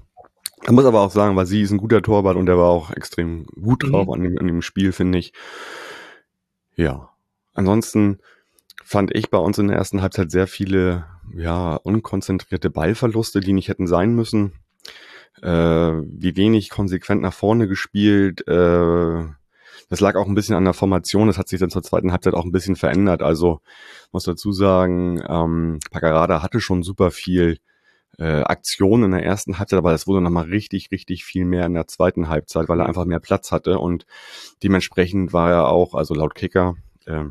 man 0.67 0.75
muss 0.77 0.85
aber 0.85 1.01
auch 1.01 1.11
sagen, 1.11 1.35
weil 1.35 1.47
sie 1.47 1.63
ist 1.63 1.73
ein 1.73 1.79
guter 1.79 2.03
Torwart 2.03 2.37
und 2.37 2.47
der 2.47 2.59
war 2.59 2.69
auch 2.69 2.93
extrem 2.93 3.47
gut 3.47 3.91
drauf 3.91 4.07
mhm. 4.07 4.13
an, 4.13 4.23
dem, 4.23 4.39
an 4.39 4.47
dem 4.47 4.63
Spiel, 4.63 4.93
finde 4.93 5.19
ich. 5.19 5.33
Ja. 6.77 7.09
Ansonsten 7.55 8.21
fand 8.85 9.13
ich 9.17 9.31
bei 9.31 9.39
uns 9.39 9.59
in 9.59 9.69
der 9.69 9.79
ersten 9.79 10.03
Halbzeit 10.03 10.31
sehr 10.31 10.47
viele, 10.47 11.07
ja, 11.35 11.75
unkonzentrierte 11.75 12.71
Ballverluste, 12.71 13.41
die 13.41 13.55
nicht 13.55 13.69
hätten 13.69 13.89
sein 13.89 14.15
müssen 14.15 14.53
äh, 15.43 15.49
wie 15.49 16.37
wenig 16.37 16.71
konsequent 16.71 17.23
nach 17.23 17.35
vorne 17.35 17.69
gespielt. 17.69 18.47
Äh, 18.47 19.25
das 19.89 20.01
lag 20.01 20.15
auch 20.15 20.27
ein 20.27 20.35
bisschen 20.35 20.55
an 20.55 20.65
der 20.65 20.75
Formation. 20.75 21.27
Das 21.27 21.39
hat 21.39 21.49
sich 21.49 21.59
dann 21.59 21.71
zur 21.71 21.83
zweiten 21.83 22.13
Halbzeit 22.13 22.35
auch 22.35 22.45
ein 22.45 22.53
bisschen 22.53 22.77
verändert. 22.77 23.23
Also 23.23 23.61
muss 24.13 24.25
dazu 24.25 24.53
sagen, 24.53 25.21
ähm, 25.29 25.79
Paccarada 25.91 26.43
hatte 26.43 26.61
schon 26.61 26.83
super 26.83 27.11
viel 27.11 27.59
äh, 28.19 28.43
Aktion 28.43 29.03
in 29.03 29.11
der 29.13 29.25
ersten 29.25 29.59
Halbzeit, 29.59 29.79
aber 29.79 29.93
das 29.93 30.07
wurde 30.07 30.21
nochmal 30.21 30.45
richtig, 30.45 30.91
richtig 30.93 31.25
viel 31.25 31.45
mehr 31.45 31.67
in 31.67 31.75
der 31.75 31.87
zweiten 31.87 32.29
Halbzeit, 32.29 32.69
weil 32.69 32.81
er 32.81 32.87
einfach 32.87 33.05
mehr 33.05 33.21
Platz 33.21 33.51
hatte 33.51 33.79
und 33.79 34.07
dementsprechend 34.63 35.33
war 35.33 35.51
er 35.51 35.69
auch, 35.69 35.95
also 35.95 36.15
laut 36.15 36.35
Kicker, 36.35 36.77
äh, 37.07 37.25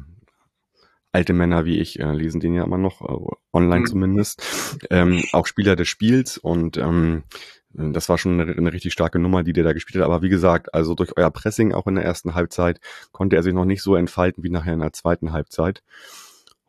alte 1.11 1.33
Männer 1.33 1.65
wie 1.65 1.79
ich 1.79 1.99
äh, 1.99 2.13
lesen 2.13 2.39
den 2.39 2.53
ja 2.53 2.63
immer 2.63 2.77
noch, 2.77 3.01
äh, 3.01 3.35
online 3.53 3.81
mhm. 3.81 3.85
zumindest, 3.87 4.79
ähm, 4.89 5.23
auch 5.31 5.47
Spieler 5.47 5.75
des 5.75 5.87
Spiels 5.87 6.37
und 6.37 6.77
ähm, 6.77 7.23
das 7.71 8.09
war 8.09 8.17
schon 8.17 8.39
eine, 8.39 8.51
eine, 8.51 8.73
richtig 8.73 8.93
starke 8.93 9.19
Nummer, 9.19 9.43
die 9.43 9.53
der 9.53 9.63
da 9.63 9.73
gespielt 9.73 10.01
hat. 10.01 10.09
Aber 10.09 10.23
wie 10.23 10.29
gesagt, 10.29 10.73
also 10.73 10.95
durch 10.95 11.15
euer 11.17 11.29
Pressing 11.29 11.71
auch 11.71 11.85
in 11.85 11.95
der 11.95 12.03
ersten 12.03 12.33
Halbzeit 12.33 12.79
konnte 13.11 13.35
er 13.35 13.43
sich 13.43 13.53
noch 13.53 13.65
nicht 13.65 13.83
so 13.83 13.95
entfalten 13.95 14.43
wie 14.43 14.49
nachher 14.49 14.73
in 14.73 14.79
der 14.79 14.93
zweiten 14.93 15.33
Halbzeit. 15.33 15.83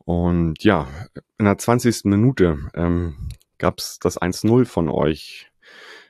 Und 0.05 0.63
ja, 0.63 0.89
in 1.39 1.47
der 1.47 1.57
20. 1.57 2.05
Minute 2.05 2.59
ähm, 2.75 3.29
gab 3.59 3.79
es 3.79 3.99
das 3.99 4.21
1-0 4.21 4.67
von 4.67 4.89
euch. 4.89 5.51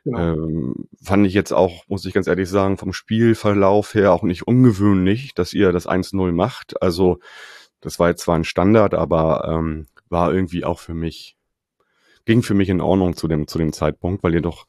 Genau. 0.04 0.18
Ähm, 0.18 0.88
fand 1.02 1.26
ich 1.26 1.34
jetzt 1.34 1.52
auch, 1.52 1.84
muss 1.86 2.04
ich 2.06 2.14
ganz 2.14 2.26
ehrlich 2.26 2.48
sagen, 2.48 2.78
vom 2.78 2.92
Spielverlauf 2.92 3.94
her 3.94 4.12
auch 4.12 4.22
nicht 4.22 4.46
ungewöhnlich, 4.46 5.34
dass 5.34 5.52
ihr 5.52 5.70
das 5.72 5.86
1-0 5.86 6.32
macht. 6.32 6.82
Also 6.82 7.20
das 7.80 7.98
war 7.98 8.08
jetzt 8.08 8.22
zwar 8.22 8.36
ein 8.36 8.44
Standard, 8.44 8.94
aber 8.94 9.48
ähm, 9.48 9.86
war 10.08 10.32
irgendwie 10.32 10.64
auch 10.64 10.78
für 10.78 10.94
mich, 10.94 11.36
ging 12.24 12.42
für 12.42 12.54
mich 12.54 12.68
in 12.68 12.80
Ordnung 12.80 13.16
zu 13.16 13.28
dem, 13.28 13.46
zu 13.46 13.58
dem 13.58 13.72
Zeitpunkt, 13.72 14.22
weil 14.22 14.34
ihr 14.34 14.42
doch 14.42 14.66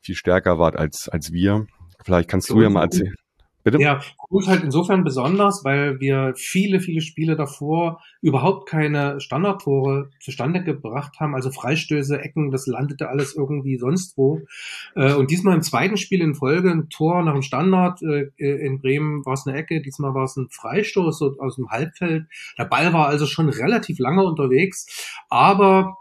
viel 0.00 0.14
stärker 0.14 0.58
wart 0.58 0.76
als, 0.76 1.08
als 1.08 1.32
wir. 1.32 1.66
Vielleicht 2.04 2.28
kannst 2.28 2.50
du 2.50 2.60
ja 2.60 2.68
mal 2.68 2.82
erzählen. 2.82 3.14
Bitte? 3.64 3.78
Ja, 3.80 4.00
gut 4.18 4.46
halt 4.46 4.62
insofern 4.62 5.04
besonders, 5.04 5.64
weil 5.64 5.98
wir 5.98 6.34
viele, 6.36 6.80
viele 6.80 7.00
Spiele 7.00 7.34
davor 7.34 8.02
überhaupt 8.20 8.68
keine 8.68 9.20
Standardtore 9.20 10.10
zustande 10.20 10.62
gebracht 10.62 11.18
haben, 11.18 11.34
also 11.34 11.50
Freistöße, 11.50 12.20
Ecken, 12.20 12.50
das 12.50 12.66
landete 12.66 13.08
alles 13.08 13.34
irgendwie 13.34 13.78
sonst 13.78 14.18
wo. 14.18 14.42
Äh, 14.94 15.14
und 15.14 15.30
diesmal 15.30 15.54
im 15.54 15.62
zweiten 15.62 15.96
Spiel 15.96 16.20
in 16.20 16.34
Folge 16.34 16.70
ein 16.70 16.90
Tor 16.90 17.22
nach 17.22 17.32
dem 17.32 17.40
Standard. 17.40 18.02
Äh, 18.02 18.30
in 18.36 18.80
Bremen 18.80 19.24
war 19.24 19.32
es 19.32 19.46
eine 19.46 19.56
Ecke, 19.56 19.80
diesmal 19.80 20.12
war 20.12 20.24
es 20.24 20.36
ein 20.36 20.48
Freistoß 20.50 21.22
aus 21.22 21.56
dem 21.56 21.70
Halbfeld. 21.70 22.26
Der 22.58 22.66
Ball 22.66 22.92
war 22.92 23.06
also 23.08 23.24
schon 23.24 23.48
relativ 23.48 23.98
lange 23.98 24.24
unterwegs, 24.24 24.86
aber 25.30 25.96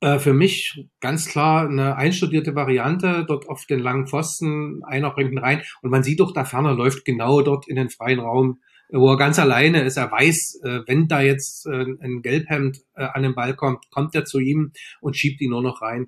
äh, 0.00 0.18
für 0.18 0.32
mich 0.32 0.86
ganz 1.00 1.28
klar 1.28 1.68
eine 1.68 1.96
einstudierte 1.96 2.54
Variante, 2.54 3.24
dort 3.26 3.48
auf 3.48 3.66
den 3.66 3.80
langen 3.80 4.06
Pfosten, 4.06 4.82
einer 4.84 5.10
bringt 5.10 5.32
ihn 5.32 5.38
rein 5.38 5.62
und 5.82 5.90
man 5.90 6.02
sieht 6.02 6.20
doch, 6.20 6.32
da 6.32 6.44
Ferner 6.44 6.74
läuft 6.74 7.04
genau 7.04 7.42
dort 7.42 7.68
in 7.68 7.76
den 7.76 7.90
freien 7.90 8.20
Raum, 8.20 8.60
wo 8.90 9.10
er 9.10 9.16
ganz 9.16 9.38
alleine 9.38 9.82
ist. 9.82 9.96
Er 9.96 10.10
weiß, 10.10 10.60
äh, 10.64 10.80
wenn 10.86 11.08
da 11.08 11.20
jetzt 11.20 11.66
äh, 11.66 11.86
ein 12.00 12.22
Gelbhemd 12.22 12.80
an 12.94 13.22
den 13.22 13.34
Ball 13.34 13.54
kommt, 13.54 13.90
kommt 13.90 14.14
er 14.14 14.24
zu 14.24 14.38
ihm 14.38 14.72
und 15.00 15.16
schiebt 15.16 15.40
ihn 15.40 15.50
nur 15.50 15.62
noch 15.62 15.82
rein. 15.82 16.06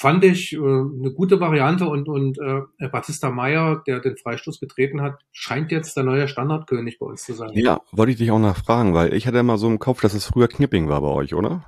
Fand 0.00 0.22
ich 0.22 0.56
eine 0.56 1.12
gute 1.12 1.40
Variante 1.40 1.88
und, 1.88 2.08
und 2.08 2.38
äh, 2.38 2.88
Batista 2.88 3.30
Meyer, 3.30 3.82
der 3.84 3.98
den 3.98 4.16
Freistoß 4.16 4.60
getreten 4.60 5.02
hat, 5.02 5.18
scheint 5.32 5.72
jetzt 5.72 5.96
der 5.96 6.04
neue 6.04 6.28
Standardkönig 6.28 7.00
bei 7.00 7.06
uns 7.06 7.24
zu 7.24 7.32
sein. 7.32 7.50
Ja, 7.54 7.80
wollte 7.90 8.12
ich 8.12 8.18
dich 8.18 8.30
auch 8.30 8.38
nachfragen, 8.38 8.94
weil 8.94 9.12
ich 9.12 9.26
hatte 9.26 9.38
immer 9.38 9.58
so 9.58 9.66
im 9.66 9.80
Kopf, 9.80 10.00
dass 10.00 10.14
es 10.14 10.26
früher 10.26 10.46
Knipping 10.46 10.88
war 10.88 11.00
bei 11.00 11.08
euch, 11.08 11.34
oder? 11.34 11.64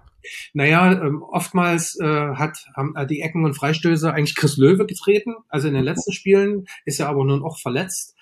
Naja, 0.53 0.93
ähm, 0.93 1.23
oftmals 1.23 1.99
äh, 2.01 2.35
hat 2.35 2.67
haben 2.77 2.95
äh, 2.97 3.07
die 3.07 3.21
Ecken 3.21 3.45
und 3.45 3.55
Freistöße 3.55 4.13
eigentlich 4.13 4.37
Chris 4.37 4.57
Löwe 4.57 4.87
getreten. 4.87 5.35
Also 5.49 5.69
in 5.69 5.75
den 5.75 5.85
letzten 5.85 6.13
Spielen 6.13 6.67
ist 6.85 7.01
er 7.01 7.09
aber 7.09 7.25
nun 7.25 7.43
auch 7.43 7.59
verletzt. 7.59 8.17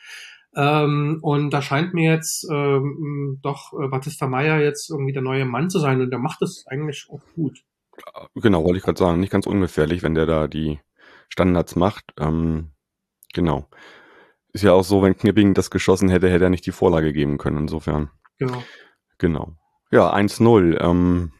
Ähm, 0.54 1.18
und 1.22 1.50
da 1.50 1.62
scheint 1.62 1.94
mir 1.94 2.12
jetzt 2.12 2.46
ähm, 2.50 3.38
doch 3.42 3.72
äh, 3.72 3.88
Batista 3.88 4.26
Meyer 4.26 4.60
jetzt 4.60 4.90
irgendwie 4.90 5.12
der 5.12 5.22
neue 5.22 5.44
Mann 5.44 5.70
zu 5.70 5.78
sein 5.78 6.00
und 6.00 6.10
der 6.10 6.18
macht 6.18 6.40
das 6.40 6.64
eigentlich 6.66 7.06
auch 7.10 7.22
gut. 7.34 7.62
Genau, 8.34 8.64
wollte 8.64 8.78
ich 8.78 8.84
gerade 8.84 8.98
sagen, 8.98 9.20
nicht 9.20 9.32
ganz 9.32 9.46
ungefährlich, 9.46 10.02
wenn 10.02 10.14
der 10.14 10.26
da 10.26 10.46
die 10.46 10.80
Standards 11.28 11.76
macht. 11.76 12.04
Ähm, 12.18 12.70
genau. 13.34 13.68
Ist 14.52 14.64
ja 14.64 14.72
auch 14.72 14.84
so, 14.84 15.02
wenn 15.02 15.16
Knipping 15.16 15.54
das 15.54 15.70
geschossen 15.70 16.08
hätte, 16.08 16.30
hätte 16.30 16.44
er 16.44 16.50
nicht 16.50 16.66
die 16.66 16.72
Vorlage 16.72 17.12
geben 17.12 17.38
können, 17.38 17.58
insofern. 17.58 18.10
Genau. 18.38 18.62
Genau. 19.18 19.52
Ja, 19.90 20.12
1-0. 20.14 20.80
Ähm, 20.80 21.32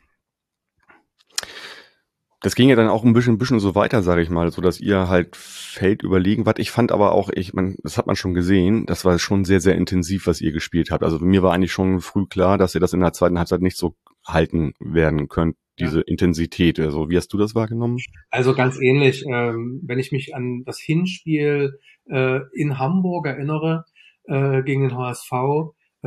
das 2.41 2.55
ging 2.55 2.69
ja 2.69 2.77
dann 2.77 2.89
auch 2.89 3.05
ein 3.05 3.13
bisschen, 3.13 3.35
ein 3.35 3.39
bisschen 3.39 3.59
so 3.59 3.75
weiter, 3.75 4.03
sage 4.03 4.23
ich 4.23 4.31
mal, 4.31 4.51
so 4.53 4.63
dass 4.63 4.79
ihr 4.81 5.09
halt 5.09 5.35
Feld 5.35 6.03
überlegen 6.03 6.47
wart. 6.47 6.61
Ich 6.61 6.71
fand 6.71 6.93
aber 6.93 7.13
auch, 7.13 7.31
ich 7.31 7.53
man, 7.53 7.77
das 7.83 7.99
hat 7.99 8.07
man 8.07 8.15
schon 8.15 8.35
gesehen, 8.35 8.87
das 8.87 9.05
war 9.05 9.19
schon 9.19 9.45
sehr, 9.45 9.61
sehr 9.61 9.75
intensiv, 9.75 10.27
was 10.27 10.41
ihr 10.41 10.53
gespielt 10.53 10.91
habt. 10.91 11.03
Also 11.03 11.19
mir 11.19 11.43
war 11.43 11.53
eigentlich 11.53 11.73
schon 11.73 12.01
früh 12.01 12.27
klar, 12.27 12.57
dass 12.57 12.75
ihr 12.75 12.81
das 12.81 12.93
in 12.93 13.01
der 13.01 13.13
zweiten 13.13 13.39
Halbzeit 13.39 13.61
nicht 13.61 13.77
so 13.77 13.97
halten 14.25 14.73
werden 14.79 15.29
könnt, 15.29 15.57
diese 15.81 15.99
ja. 15.99 16.05
Intensität. 16.07 16.79
Also 16.79 17.11
wie 17.11 17.17
hast 17.17 17.33
du 17.33 17.39
das 17.39 17.57
wahrgenommen? 17.57 17.99
Also 18.31 18.55
ganz 18.55 18.81
ähnlich. 18.81 19.25
Ähm, 19.27 19.81
wenn 19.85 19.99
ich 19.99 20.13
mich 20.13 20.35
an 20.35 20.63
das 20.65 20.79
Hinspiel 20.79 21.81
äh, 22.09 22.41
in 22.55 22.79
Hamburg 22.79 23.27
erinnere 23.27 23.85
äh, 24.25 24.63
gegen 24.63 24.83
den 24.83 24.97
HSV, 24.97 25.33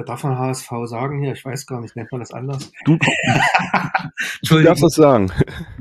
Wer 0.02 0.06
darf 0.08 0.24
man 0.24 0.36
HSV 0.36 0.68
sagen 0.86 1.22
hier? 1.22 1.34
Ich 1.34 1.46
weiß 1.46 1.68
gar 1.68 1.80
nicht, 1.80 1.96
nennt 1.96 2.12
man 2.12 2.22
das 2.22 2.32
anders? 2.32 2.72
Du, 2.86 2.98
du 4.50 4.64
darfst 4.64 4.84
das 4.84 4.96
sagen. 4.96 5.32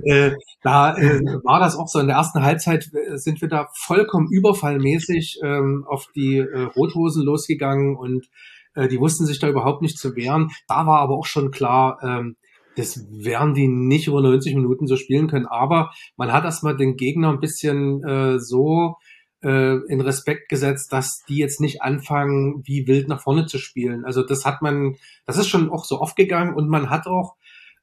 Äh, 0.03 0.33
da 0.61 0.95
äh, 0.95 1.21
war 1.43 1.59
das 1.59 1.75
auch 1.75 1.89
so. 1.89 2.01
In 2.01 2.07
der 2.07 2.17
ersten 2.17 2.43
Halbzeit 2.43 2.91
äh, 2.93 3.17
sind 3.17 3.41
wir 3.41 3.49
da 3.49 3.69
vollkommen 3.75 4.29
überfallmäßig 4.31 5.41
ähm, 5.43 5.87
auf 5.89 6.09
die 6.15 6.37
äh, 6.37 6.65
Rothosen 6.77 7.25
losgegangen 7.25 7.97
und 7.97 8.29
äh, 8.75 8.89
die 8.89 9.01
wussten 9.01 9.25
sich 9.25 9.39
da 9.39 9.49
überhaupt 9.49 9.81
nicht 9.81 9.97
zu 9.97 10.15
wehren. 10.17 10.51
Da 10.69 10.87
war 10.87 11.01
aber 11.01 11.17
auch 11.17 11.25
schon 11.25 11.51
klar, 11.51 11.99
ähm, 12.03 12.37
das 12.77 13.07
werden 13.11 13.55
die 13.55 13.69
nicht 13.69 14.07
über 14.07 14.21
90 14.21 14.55
Minuten 14.55 14.87
so 14.87 14.97
spielen 14.97 15.29
können. 15.29 15.47
Aber 15.47 15.93
man 16.19 16.31
hat 16.31 16.45
erstmal 16.45 16.77
den 16.77 16.97
Gegner 16.97 17.31
ein 17.31 17.41
bisschen 17.41 18.05
äh, 18.05 18.39
so 18.39 18.97
äh, 19.43 19.77
in 19.87 20.01
Respekt 20.01 20.49
gesetzt, 20.49 20.93
dass 20.93 21.23
die 21.29 21.37
jetzt 21.37 21.61
nicht 21.61 21.83
anfangen, 21.83 22.63
wie 22.65 22.87
wild 22.87 23.09
nach 23.09 23.23
vorne 23.23 23.47
zu 23.47 23.59
spielen. 23.59 24.05
Also 24.05 24.23
das 24.23 24.45
hat 24.45 24.63
man, 24.63 24.97
das 25.27 25.39
ist 25.39 25.49
schon 25.49 25.71
auch 25.71 25.85
so 25.85 26.01
oft 26.01 26.17
gegangen 26.17 26.55
und 26.55 26.69
man 26.69 26.91
hat 26.91 27.07
auch 27.07 27.37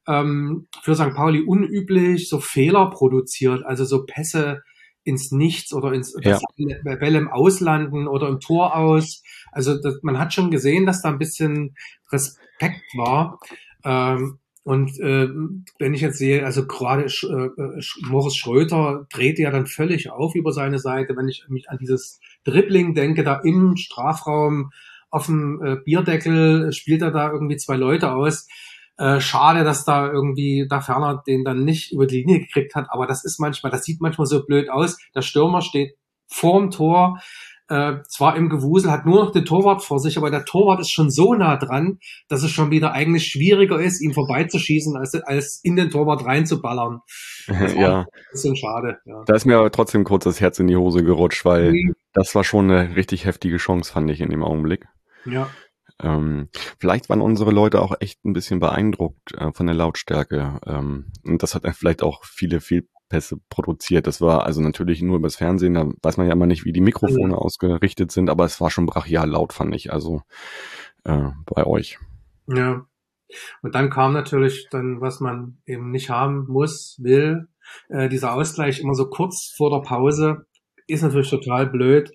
ähm, 0.06 0.68
für 0.82 0.94
St. 0.94 1.14
Pauli 1.14 1.42
unüblich 1.42 2.28
so 2.28 2.40
Fehler 2.40 2.90
produziert, 2.90 3.64
also 3.64 3.84
so 3.84 4.04
Pässe 4.06 4.62
ins 5.04 5.32
Nichts 5.32 5.72
oder 5.72 5.92
ins 5.92 6.14
ja. 6.22 6.38
Bälle 6.82 7.18
im 7.18 7.28
Auslanden 7.28 8.06
oder 8.08 8.28
im 8.28 8.40
Tor 8.40 8.76
aus. 8.76 9.22
Also 9.52 9.80
das, 9.80 10.00
man 10.02 10.18
hat 10.18 10.34
schon 10.34 10.50
gesehen, 10.50 10.86
dass 10.86 11.02
da 11.02 11.08
ein 11.08 11.18
bisschen 11.18 11.74
Respekt 12.12 12.82
war. 12.96 13.40
Ähm, 13.84 14.38
und 14.68 15.00
äh, 15.00 15.28
wenn 15.78 15.94
ich 15.94 16.02
jetzt 16.02 16.18
sehe, 16.18 16.44
also 16.44 16.66
gerade 16.66 17.08
Sch 17.08 17.24
äh, 17.24 17.48
Moritz 18.02 18.34
Schröter 18.34 19.06
dreht 19.10 19.38
ja 19.38 19.50
dann 19.50 19.64
völlig 19.64 20.10
auf 20.10 20.34
über 20.34 20.52
seine 20.52 20.78
Seite, 20.78 21.16
wenn 21.16 21.26
ich 21.26 21.46
mich 21.48 21.70
an 21.70 21.78
dieses 21.78 22.20
Dribbling 22.44 22.92
denke, 22.92 23.24
da 23.24 23.40
im 23.42 23.78
Strafraum 23.78 24.70
auf 25.08 25.24
dem 25.24 25.62
äh, 25.64 25.76
Bierdeckel 25.76 26.70
spielt 26.74 27.00
er 27.00 27.12
da 27.12 27.32
irgendwie 27.32 27.56
zwei 27.56 27.76
Leute 27.76 28.12
aus. 28.12 28.46
Äh, 28.98 29.20
schade, 29.20 29.64
dass 29.64 29.86
da 29.86 30.12
irgendwie 30.12 30.66
da 30.68 30.82
Ferner 30.82 31.22
den 31.26 31.46
dann 31.46 31.64
nicht 31.64 31.90
über 31.90 32.06
die 32.06 32.18
Linie 32.18 32.40
gekriegt 32.40 32.74
hat, 32.74 32.88
aber 32.90 33.06
das 33.06 33.24
ist 33.24 33.40
manchmal, 33.40 33.72
das 33.72 33.84
sieht 33.84 34.02
manchmal 34.02 34.26
so 34.26 34.44
blöd 34.44 34.68
aus. 34.68 34.98
Der 35.14 35.22
Stürmer 35.22 35.62
steht 35.62 35.94
vorm 36.26 36.70
Tor, 36.70 37.22
äh, 37.68 37.96
zwar 38.08 38.36
im 38.36 38.48
Gewusel, 38.48 38.90
hat 38.90 39.04
nur 39.04 39.24
noch 39.24 39.32
den 39.32 39.44
Torwart 39.44 39.82
vor 39.82 39.98
sich, 39.98 40.16
aber 40.16 40.30
der 40.30 40.44
Torwart 40.44 40.80
ist 40.80 40.90
schon 40.90 41.10
so 41.10 41.34
nah 41.34 41.56
dran, 41.56 41.98
dass 42.28 42.42
es 42.42 42.50
schon 42.50 42.70
wieder 42.70 42.92
eigentlich 42.92 43.26
schwieriger 43.26 43.78
ist, 43.78 44.00
ihm 44.00 44.14
vorbeizuschießen, 44.14 44.96
als, 44.96 45.14
als 45.14 45.60
in 45.62 45.76
den 45.76 45.90
Torwart 45.90 46.24
reinzuballern. 46.24 47.00
Das 47.48 47.74
ja. 47.74 48.00
Ein 48.00 48.06
bisschen 48.30 48.56
schade. 48.56 48.98
Ja. 49.06 49.22
Da 49.24 49.34
ist 49.34 49.46
mir 49.46 49.56
aber 49.56 49.72
trotzdem 49.72 50.04
kurz 50.04 50.24
das 50.24 50.38
Herz 50.38 50.58
in 50.58 50.66
die 50.66 50.76
Hose 50.76 51.02
gerutscht, 51.02 51.46
weil 51.46 51.72
mhm. 51.72 51.94
das 52.12 52.34
war 52.34 52.44
schon 52.44 52.70
eine 52.70 52.94
richtig 52.94 53.24
heftige 53.24 53.56
Chance, 53.56 53.90
fand 53.90 54.10
ich 54.10 54.20
in 54.20 54.28
dem 54.28 54.44
Augenblick. 54.44 54.84
Ja. 55.24 55.48
Ähm, 56.00 56.48
vielleicht 56.78 57.08
waren 57.08 57.22
unsere 57.22 57.50
Leute 57.50 57.80
auch 57.80 57.94
echt 58.00 58.24
ein 58.24 58.34
bisschen 58.34 58.60
beeindruckt 58.60 59.34
äh, 59.34 59.50
von 59.52 59.66
der 59.66 59.74
Lautstärke. 59.74 60.60
Ähm, 60.66 61.10
und 61.24 61.42
das 61.42 61.54
hat 61.54 61.62
vielleicht 61.74 62.02
auch 62.02 62.24
viele 62.24 62.60
Fehlpässe 63.08 63.38
produziert. 63.48 64.06
Das 64.06 64.20
war 64.20 64.44
also 64.44 64.60
natürlich 64.60 65.02
nur 65.02 65.16
übers 65.16 65.36
Fernsehen, 65.36 65.74
da 65.74 65.88
weiß 66.02 66.16
man 66.16 66.26
ja 66.26 66.32
immer 66.32 66.46
nicht, 66.46 66.64
wie 66.64 66.72
die 66.72 66.80
Mikrofone 66.80 67.32
ja. 67.32 67.38
ausgerichtet 67.38 68.12
sind, 68.12 68.30
aber 68.30 68.44
es 68.44 68.60
war 68.60 68.70
schon 68.70 68.86
brachial 68.86 69.28
laut, 69.28 69.52
fand 69.52 69.74
ich, 69.74 69.92
also 69.92 70.22
äh, 71.04 71.30
bei 71.46 71.66
euch. 71.66 71.98
Ja. 72.46 72.86
Und 73.62 73.74
dann 73.74 73.90
kam 73.90 74.14
natürlich 74.14 74.68
dann, 74.70 75.00
was 75.00 75.20
man 75.20 75.58
eben 75.66 75.90
nicht 75.90 76.08
haben 76.08 76.46
muss, 76.48 76.96
will, 77.02 77.48
äh, 77.88 78.08
dieser 78.08 78.32
Ausgleich 78.34 78.80
immer 78.80 78.94
so 78.94 79.08
kurz 79.08 79.52
vor 79.54 79.70
der 79.70 79.86
Pause, 79.86 80.46
ist 80.86 81.02
natürlich 81.02 81.28
total 81.28 81.66
blöd. 81.66 82.10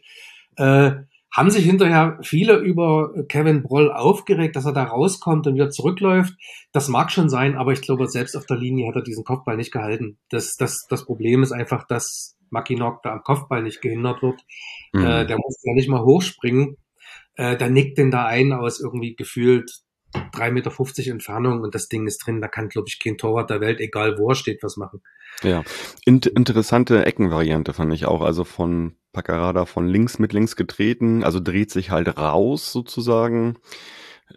Äh, 0.55 0.93
haben 1.35 1.49
sich 1.49 1.65
hinterher 1.65 2.19
viele 2.21 2.57
über 2.57 3.11
Kevin 3.27 3.63
Broll 3.63 3.91
aufgeregt, 3.91 4.55
dass 4.55 4.65
er 4.65 4.71
da 4.71 4.83
rauskommt 4.83 5.47
und 5.47 5.55
wieder 5.55 5.71
zurückläuft. 5.71 6.35
Das 6.71 6.89
mag 6.89 7.11
schon 7.11 7.27
sein, 7.27 7.57
aber 7.57 7.71
ich 7.71 7.81
glaube, 7.81 8.07
selbst 8.07 8.37
auf 8.37 8.45
der 8.45 8.57
Linie 8.57 8.87
hat 8.87 8.95
er 8.95 9.01
diesen 9.01 9.23
Kopfball 9.23 9.57
nicht 9.57 9.71
gehalten. 9.71 10.19
Das, 10.29 10.55
das, 10.55 10.85
das 10.87 11.05
Problem 11.05 11.41
ist 11.41 11.51
einfach, 11.51 11.87
dass 11.87 12.37
Mackinock 12.51 13.01
da 13.01 13.13
am 13.13 13.23
Kopfball 13.23 13.63
nicht 13.63 13.81
gehindert 13.81 14.21
wird. 14.21 14.41
Mhm. 14.93 15.05
Äh, 15.05 15.25
der 15.25 15.37
muss 15.37 15.59
ja 15.63 15.73
nicht 15.73 15.89
mal 15.89 16.03
hochspringen. 16.03 16.77
Äh, 17.35 17.57
der 17.57 17.71
nickt 17.71 17.97
den 17.97 18.11
da 18.11 18.25
ein 18.25 18.53
aus 18.53 18.79
irgendwie 18.79 19.15
gefühlt 19.15 19.71
3,50 20.13 20.51
Meter 20.51 21.11
Entfernung 21.11 21.61
und 21.61 21.75
das 21.75 21.89
Ding 21.89 22.07
ist 22.07 22.25
drin. 22.25 22.41
Da 22.41 22.47
kann, 22.47 22.69
glaube 22.69 22.87
ich, 22.87 22.99
kein 22.99 23.17
Torwart 23.17 23.49
der 23.49 23.61
Welt, 23.61 23.79
egal 23.79 24.17
wo 24.17 24.29
er 24.29 24.35
steht, 24.35 24.63
was 24.63 24.77
machen. 24.77 25.01
Ja, 25.41 25.63
Int 26.05 26.25
interessante 26.25 27.05
Eckenvariante 27.05 27.73
fand 27.73 27.93
ich 27.93 28.05
auch. 28.05 28.21
Also 28.21 28.43
von 28.43 28.95
Paccarada 29.11 29.65
von 29.65 29.87
links 29.87 30.19
mit 30.19 30.33
links 30.33 30.55
getreten, 30.55 31.23
also 31.23 31.39
dreht 31.39 31.71
sich 31.71 31.91
halt 31.91 32.17
raus 32.17 32.71
sozusagen 32.71 33.57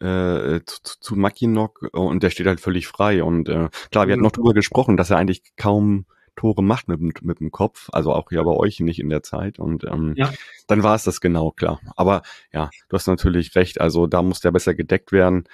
äh, 0.00 0.61
zu, 0.64 1.00
zu 1.00 1.16
Mackinock 1.16 1.88
und 1.92 2.23
der 2.23 2.30
steht 2.30 2.47
halt 2.47 2.61
völlig 2.61 2.87
frei. 2.87 3.23
Und 3.23 3.49
äh, 3.49 3.68
klar, 3.90 4.06
wir 4.06 4.12
hatten 4.12 4.23
noch 4.23 4.33
drüber 4.33 4.54
gesprochen, 4.54 4.97
dass 4.97 5.11
er 5.11 5.18
eigentlich 5.18 5.42
kaum 5.56 6.06
Tore 6.37 6.62
macht 6.62 6.88
mit, 6.88 7.23
mit 7.23 7.40
dem 7.40 7.50
Kopf, 7.50 7.88
also 7.93 8.12
auch 8.12 8.31
ja 8.31 8.43
bei 8.43 8.52
euch 8.52 8.81
nicht 8.81 9.00
in 9.00 9.09
der 9.09 9.23
Zeit. 9.23 9.59
Und 9.59 9.85
ähm, 9.85 10.14
ja. 10.16 10.33
dann 10.66 10.83
war 10.83 10.95
es 10.95 11.05
das 11.05 11.21
genau, 11.21 11.50
klar. 11.50 11.81
Aber 11.97 12.23
ja, 12.52 12.71
du 12.88 12.97
hast 12.97 13.07
natürlich 13.07 13.55
recht, 13.57 13.81
also 13.81 14.07
da 14.07 14.23
muss 14.23 14.40
der 14.40 14.52
besser 14.52 14.75
gedeckt 14.75 15.12
werden. 15.12 15.45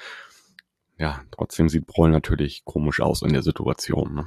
Ja, 0.98 1.22
trotzdem 1.30 1.68
sieht 1.68 1.86
Broll 1.86 2.10
natürlich 2.10 2.64
komisch 2.64 3.00
aus 3.00 3.22
in 3.22 3.32
der 3.32 3.42
Situation. 3.42 4.14
Ne? 4.14 4.26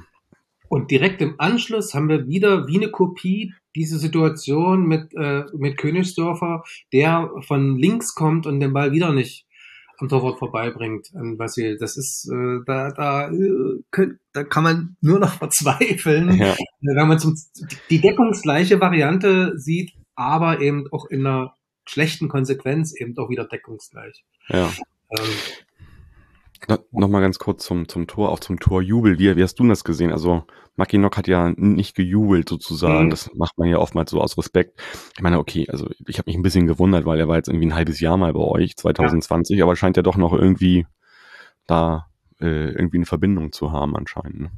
Und 0.68 0.90
direkt 0.90 1.22
im 1.22 1.36
Anschluss 1.38 1.94
haben 1.94 2.08
wir 2.08 2.26
wieder 2.26 2.66
wie 2.66 2.76
eine 2.76 2.90
Kopie 2.90 3.54
diese 3.76 3.98
Situation 3.98 4.86
mit, 4.86 5.14
äh, 5.14 5.44
mit 5.56 5.76
Königsdörfer, 5.76 6.64
der 6.92 7.30
von 7.42 7.76
links 7.76 8.14
kommt 8.14 8.46
und 8.46 8.60
den 8.60 8.72
Ball 8.72 8.92
wieder 8.92 9.12
nicht 9.12 9.45
am 9.98 10.08
Torwart 10.08 10.38
vorbeibringt 10.38 11.08
an 11.14 11.36
Basil. 11.36 11.76
Das 11.78 11.96
ist, 11.96 12.30
äh, 12.30 12.64
da, 12.66 12.90
da, 12.90 13.30
äh, 13.30 13.82
könnt, 13.90 14.18
da 14.32 14.44
kann 14.44 14.64
man 14.64 14.96
nur 15.00 15.18
noch 15.18 15.32
verzweifeln, 15.38 16.36
ja. 16.36 16.56
wenn 16.80 17.08
man 17.08 17.18
zum, 17.18 17.34
die 17.90 18.00
deckungsgleiche 18.00 18.80
Variante 18.80 19.58
sieht, 19.58 19.92
aber 20.14 20.60
eben 20.60 20.86
auch 20.92 21.06
in 21.06 21.26
einer 21.26 21.54
schlechten 21.86 22.28
Konsequenz 22.28 22.94
eben 22.98 23.16
auch 23.18 23.28
wieder 23.30 23.44
deckungsgleich. 23.44 24.24
Ja. 24.48 24.72
Ähm, 25.10 25.24
no, 26.68 26.78
Nochmal 26.92 27.22
ganz 27.22 27.38
kurz 27.38 27.64
zum, 27.64 27.88
zum 27.88 28.06
Tor, 28.06 28.30
auch 28.30 28.40
zum 28.40 28.58
Torjubel. 28.58 29.18
Wie, 29.18 29.36
wie 29.36 29.42
hast 29.42 29.56
du 29.56 29.66
das 29.68 29.84
gesehen? 29.84 30.12
Also 30.12 30.44
Mackinock 30.76 31.16
hat 31.16 31.28
ja 31.28 31.52
nicht 31.56 31.94
gejubelt 31.94 32.48
sozusagen. 32.48 33.06
Mhm. 33.06 33.10
Das 33.10 33.30
macht 33.34 33.58
man 33.58 33.68
ja 33.68 33.78
oftmals 33.78 34.10
so 34.10 34.20
aus 34.20 34.36
Respekt. 34.38 34.80
Ich 35.16 35.22
meine, 35.22 35.38
okay, 35.38 35.66
also 35.70 35.88
ich 36.06 36.18
habe 36.18 36.28
mich 36.28 36.36
ein 36.36 36.42
bisschen 36.42 36.66
gewundert, 36.66 37.04
weil 37.04 37.18
er 37.18 37.28
war 37.28 37.36
jetzt 37.36 37.48
irgendwie 37.48 37.66
ein 37.66 37.74
halbes 37.74 38.00
Jahr 38.00 38.16
mal 38.16 38.32
bei 38.32 38.40
euch, 38.40 38.76
2020, 38.76 39.58
ja. 39.58 39.64
aber 39.64 39.76
scheint 39.76 39.96
ja 39.96 40.02
doch 40.02 40.16
noch 40.16 40.32
irgendwie 40.32 40.86
da 41.66 42.06
äh, 42.40 42.70
irgendwie 42.70 42.98
eine 42.98 43.06
Verbindung 43.06 43.52
zu 43.52 43.72
haben 43.72 43.96
anscheinend. 43.96 44.40
Ne? 44.40 44.50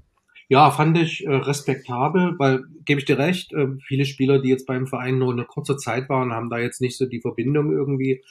Ja, 0.50 0.70
fand 0.70 0.96
ich 0.96 1.26
äh, 1.26 1.30
respektabel, 1.30 2.34
weil, 2.38 2.64
gebe 2.86 3.00
ich 3.00 3.04
dir 3.04 3.18
recht, 3.18 3.52
äh, 3.52 3.68
viele 3.86 4.06
Spieler, 4.06 4.40
die 4.40 4.48
jetzt 4.48 4.66
beim 4.66 4.86
Verein 4.86 5.18
nur 5.18 5.32
eine 5.32 5.44
kurze 5.44 5.76
Zeit 5.76 6.08
waren, 6.08 6.32
haben 6.32 6.48
da 6.48 6.58
jetzt 6.58 6.80
nicht 6.80 6.96
so 6.96 7.06
die 7.06 7.20
Verbindung 7.20 7.70
irgendwie. 7.70 8.22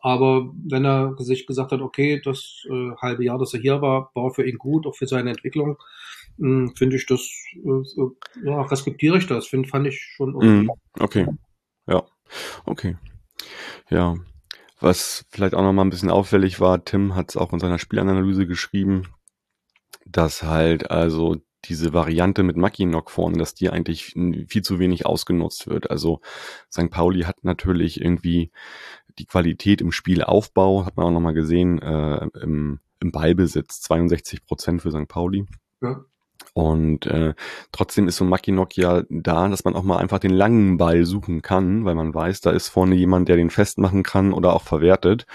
Aber 0.00 0.52
wenn 0.64 0.84
er 0.84 1.14
sich 1.18 1.46
gesagt 1.46 1.72
hat, 1.72 1.80
okay, 1.80 2.20
das 2.24 2.64
äh, 2.70 2.92
halbe 3.00 3.24
Jahr, 3.24 3.38
dass 3.38 3.54
er 3.54 3.60
hier 3.60 3.80
war, 3.82 4.10
war 4.14 4.32
für 4.32 4.46
ihn 4.46 4.58
gut, 4.58 4.86
auch 4.86 4.94
für 4.94 5.06
seine 5.06 5.30
Entwicklung, 5.30 5.78
hm, 6.38 6.74
finde 6.76 6.96
ich 6.96 7.06
das, 7.06 7.28
äh, 7.54 8.44
ja, 8.44 8.62
respektiere 8.62 9.18
ich 9.18 9.26
das, 9.26 9.46
finde, 9.46 9.68
fand 9.68 9.86
ich 9.86 10.00
schon 10.00 10.34
okay. 10.36 10.68
Okay, 10.98 11.26
ja, 11.86 12.02
okay, 12.64 12.96
ja. 13.90 14.16
Was 14.78 15.24
vielleicht 15.30 15.54
auch 15.54 15.62
nochmal 15.62 15.86
ein 15.86 15.90
bisschen 15.90 16.10
auffällig 16.10 16.60
war, 16.60 16.84
Tim 16.84 17.14
hat 17.14 17.30
es 17.30 17.36
auch 17.38 17.52
in 17.54 17.60
seiner 17.60 17.78
Spielanalyse 17.78 18.46
geschrieben, 18.46 19.08
dass 20.04 20.42
halt 20.42 20.90
also 20.90 21.36
diese 21.64 21.92
Variante 21.92 22.42
mit 22.42 22.56
Mackinock 22.56 23.10
vorne, 23.10 23.38
dass 23.38 23.54
die 23.54 23.70
eigentlich 23.70 24.14
viel 24.48 24.62
zu 24.62 24.78
wenig 24.78 25.06
ausgenutzt 25.06 25.66
wird. 25.66 25.90
Also 25.90 26.20
St. 26.70 26.90
Pauli 26.90 27.22
hat 27.22 27.42
natürlich 27.42 28.00
irgendwie 28.00 28.52
die 29.18 29.26
Qualität 29.26 29.80
im 29.80 29.92
Spielaufbau, 29.92 30.84
hat 30.84 30.96
man 30.96 31.06
auch 31.06 31.10
nochmal 31.10 31.34
gesehen, 31.34 31.80
äh, 31.80 32.28
im, 32.40 32.80
im 33.00 33.12
Ballbesitz, 33.12 33.80
62 33.82 34.44
Prozent 34.44 34.82
für 34.82 34.90
St. 34.90 35.08
Pauli. 35.08 35.46
Ja. 35.80 36.04
Und 36.52 37.06
äh, 37.06 37.34
trotzdem 37.70 38.08
ist 38.08 38.16
so 38.16 38.24
ein 38.24 38.30
Mackinock 38.30 38.76
ja 38.76 39.02
da, 39.10 39.48
dass 39.48 39.64
man 39.64 39.74
auch 39.74 39.82
mal 39.82 39.98
einfach 39.98 40.18
den 40.18 40.30
langen 40.30 40.78
Ball 40.78 41.04
suchen 41.04 41.42
kann, 41.42 41.84
weil 41.84 41.94
man 41.94 42.14
weiß, 42.14 42.40
da 42.40 42.50
ist 42.50 42.68
vorne 42.68 42.94
jemand, 42.94 43.28
der 43.28 43.36
den 43.36 43.50
festmachen 43.50 44.02
kann 44.02 44.32
oder 44.32 44.54
auch 44.54 44.62
verwertet. 44.62 45.26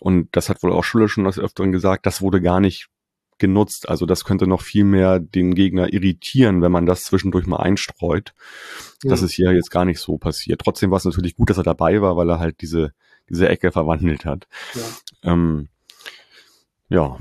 Und 0.00 0.28
das 0.32 0.48
hat 0.48 0.62
wohl 0.62 0.72
auch 0.72 0.84
Schuller 0.84 1.08
schon 1.08 1.24
des 1.24 1.38
Öfteren 1.38 1.72
gesagt, 1.72 2.06
das 2.06 2.22
wurde 2.22 2.40
gar 2.40 2.60
nicht 2.60 2.88
genutzt. 3.38 3.88
Also 3.88 4.06
das 4.06 4.24
könnte 4.24 4.46
noch 4.46 4.62
viel 4.62 4.84
mehr 4.84 5.18
den 5.18 5.54
Gegner 5.54 5.92
irritieren, 5.92 6.62
wenn 6.62 6.72
man 6.72 6.86
das 6.86 7.04
zwischendurch 7.04 7.46
mal 7.46 7.56
einstreut. 7.56 8.34
Ja. 9.02 9.10
Das 9.10 9.22
ist 9.22 9.32
hier 9.32 9.52
jetzt 9.52 9.70
gar 9.70 9.84
nicht 9.84 10.00
so 10.00 10.18
passiert. 10.18 10.60
Trotzdem 10.62 10.90
war 10.90 10.98
es 10.98 11.04
natürlich 11.04 11.36
gut, 11.36 11.50
dass 11.50 11.58
er 11.58 11.64
dabei 11.64 12.00
war, 12.00 12.16
weil 12.16 12.30
er 12.30 12.38
halt 12.38 12.60
diese, 12.60 12.92
diese 13.28 13.48
Ecke 13.48 13.72
verwandelt 13.72 14.24
hat. 14.24 14.46
Ja. 14.74 15.32
Ähm, 15.32 15.68
ja, 16.88 17.18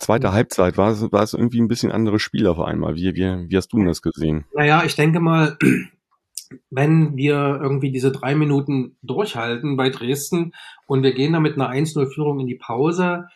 zweite 0.00 0.32
Halbzeit 0.32 0.76
war 0.76 0.90
es, 0.90 1.12
war 1.12 1.22
es 1.22 1.34
irgendwie 1.34 1.60
ein 1.60 1.68
bisschen 1.68 1.92
anderes 1.92 2.22
Spiel 2.22 2.46
auf 2.46 2.58
einmal. 2.58 2.96
Wie, 2.96 3.14
wie, 3.14 3.50
wie 3.50 3.56
hast 3.56 3.72
du 3.72 3.84
das 3.84 4.02
gesehen? 4.02 4.44
Naja, 4.54 4.82
ich 4.84 4.96
denke 4.96 5.20
mal, 5.20 5.56
wenn 6.70 7.16
wir 7.16 7.60
irgendwie 7.62 7.92
diese 7.92 8.10
drei 8.10 8.34
Minuten 8.34 8.96
durchhalten 9.02 9.76
bei 9.76 9.90
Dresden 9.90 10.52
und 10.86 11.02
wir 11.02 11.12
gehen 11.12 11.32
dann 11.32 11.42
mit 11.42 11.54
einer 11.54 11.70
1-0-Führung 11.70 12.40
in 12.40 12.46
die 12.46 12.56
Pause, 12.56 13.28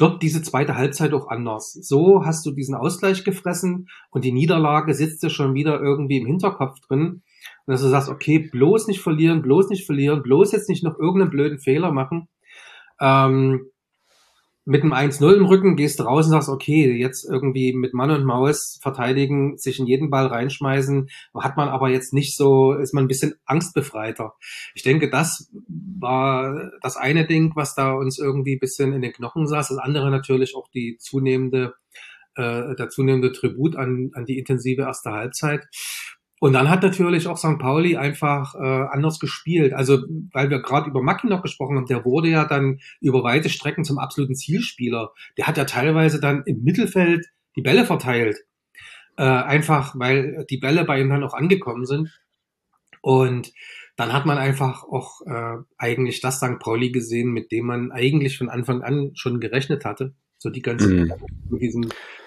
wird 0.00 0.22
diese 0.22 0.42
zweite 0.42 0.76
Halbzeit 0.76 1.12
auch 1.12 1.28
anders. 1.28 1.72
So 1.72 2.24
hast 2.24 2.44
du 2.46 2.50
diesen 2.50 2.74
Ausgleich 2.74 3.24
gefressen 3.24 3.88
und 4.10 4.24
die 4.24 4.32
Niederlage 4.32 4.94
sitzt 4.94 5.22
dir 5.22 5.30
schon 5.30 5.54
wieder 5.54 5.80
irgendwie 5.80 6.18
im 6.18 6.26
Hinterkopf 6.26 6.80
drin. 6.80 7.22
Und 7.66 7.72
dass 7.72 7.82
du 7.82 7.88
sagst, 7.88 8.08
okay, 8.08 8.38
bloß 8.38 8.86
nicht 8.88 9.00
verlieren, 9.00 9.42
bloß 9.42 9.68
nicht 9.70 9.86
verlieren, 9.86 10.22
bloß 10.22 10.52
jetzt 10.52 10.68
nicht 10.68 10.82
noch 10.82 10.98
irgendeinen 10.98 11.30
blöden 11.30 11.58
Fehler 11.58 11.92
machen. 11.92 12.28
Ähm, 13.00 13.69
mit 14.70 14.84
einem 14.84 14.92
1-0 14.92 15.32
im 15.32 15.46
Rücken 15.46 15.74
gehst 15.74 15.98
du 15.98 16.04
raus 16.04 16.26
und 16.26 16.30
sagst, 16.30 16.48
okay, 16.48 16.92
jetzt 16.96 17.28
irgendwie 17.28 17.72
mit 17.72 17.92
Mann 17.92 18.12
und 18.12 18.24
Maus 18.24 18.78
verteidigen, 18.80 19.58
sich 19.58 19.80
in 19.80 19.86
jeden 19.86 20.10
Ball 20.10 20.28
reinschmeißen, 20.28 21.08
hat 21.34 21.56
man 21.56 21.68
aber 21.68 21.88
jetzt 21.88 22.12
nicht 22.12 22.36
so, 22.36 22.74
ist 22.74 22.94
man 22.94 23.04
ein 23.04 23.08
bisschen 23.08 23.34
angstbefreiter. 23.46 24.34
Ich 24.76 24.84
denke, 24.84 25.10
das 25.10 25.50
war 25.66 26.70
das 26.82 26.96
eine 26.96 27.26
Ding, 27.26 27.50
was 27.56 27.74
da 27.74 27.94
uns 27.94 28.20
irgendwie 28.20 28.54
ein 28.54 28.60
bisschen 28.60 28.92
in 28.92 29.02
den 29.02 29.12
Knochen 29.12 29.48
saß. 29.48 29.70
Das 29.70 29.78
andere 29.78 30.08
natürlich 30.12 30.54
auch 30.54 30.68
die 30.70 30.98
zunehmende, 31.00 31.74
äh, 32.36 32.76
der 32.76 32.90
zunehmende 32.90 33.32
Tribut 33.32 33.74
an, 33.74 34.12
an 34.14 34.24
die 34.24 34.38
intensive 34.38 34.82
erste 34.82 35.10
Halbzeit. 35.10 35.66
Und 36.40 36.54
dann 36.54 36.70
hat 36.70 36.82
natürlich 36.82 37.28
auch 37.28 37.36
St. 37.36 37.58
Pauli 37.58 37.98
einfach 37.98 38.54
äh, 38.54 38.58
anders 38.58 39.20
gespielt. 39.20 39.74
Also, 39.74 39.98
weil 40.32 40.48
wir 40.48 40.62
gerade 40.62 40.88
über 40.88 41.02
Macki 41.02 41.26
noch 41.26 41.42
gesprochen 41.42 41.76
haben, 41.76 41.86
der 41.86 42.06
wurde 42.06 42.30
ja 42.30 42.46
dann 42.46 42.80
über 43.00 43.22
weite 43.22 43.50
Strecken 43.50 43.84
zum 43.84 43.98
absoluten 43.98 44.34
Zielspieler. 44.34 45.12
Der 45.36 45.46
hat 45.46 45.58
ja 45.58 45.66
teilweise 45.66 46.18
dann 46.18 46.42
im 46.46 46.62
Mittelfeld 46.62 47.26
die 47.56 47.60
Bälle 47.60 47.84
verteilt. 47.84 48.38
Äh, 49.18 49.24
einfach, 49.24 49.94
weil 49.98 50.46
die 50.48 50.56
Bälle 50.56 50.84
bei 50.86 50.98
ihm 51.02 51.10
dann 51.10 51.22
auch 51.24 51.34
angekommen 51.34 51.84
sind. 51.84 52.08
Und 53.02 53.52
dann 53.96 54.14
hat 54.14 54.24
man 54.24 54.38
einfach 54.38 54.84
auch 54.84 55.20
äh, 55.26 55.58
eigentlich 55.76 56.22
das 56.22 56.38
St. 56.38 56.58
Pauli 56.58 56.90
gesehen, 56.90 57.32
mit 57.32 57.52
dem 57.52 57.66
man 57.66 57.92
eigentlich 57.92 58.38
von 58.38 58.48
Anfang 58.48 58.80
an 58.80 59.10
schon 59.14 59.40
gerechnet 59.40 59.84
hatte. 59.84 60.14
So 60.38 60.48
die 60.48 60.62
ganze 60.62 60.88
mhm. 60.88 61.12
mit, 61.50 61.60
diesem, 61.60 61.82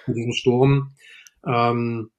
mit 0.05 0.17
diesem 0.17 0.33
Sturm. 0.33 0.93
Ähm, 1.47 2.11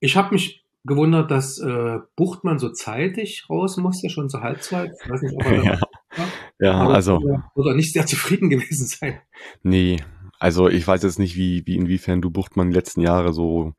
ich 0.00 0.16
habe 0.16 0.32
mich 0.32 0.64
gewundert, 0.84 1.30
dass 1.30 1.58
äh, 1.58 1.98
Buchtmann 2.16 2.58
so 2.58 2.70
zeitig 2.70 3.46
raus 3.50 3.76
musste, 3.76 4.08
schon 4.08 4.28
zur 4.28 4.42
Halbzeit. 4.42 4.92
Ich 5.02 5.10
weiß 5.10 5.22
nicht, 5.22 5.34
ob 5.34 5.44
er 5.44 5.64
ja, 5.64 5.78
ja 6.58 6.88
also 6.88 7.20
oder 7.54 7.74
nicht 7.74 7.92
sehr 7.92 8.06
zufrieden 8.06 8.50
gewesen 8.50 8.86
sein. 8.86 9.20
Nee, 9.62 9.98
also 10.38 10.68
ich 10.68 10.86
weiß 10.86 11.02
jetzt 11.02 11.18
nicht, 11.18 11.36
wie, 11.36 11.66
wie 11.66 11.76
inwiefern 11.76 12.20
du 12.20 12.30
Buchtmann 12.30 12.70
die 12.70 12.76
letzten 12.76 13.00
Jahre 13.00 13.32
so 13.32 13.74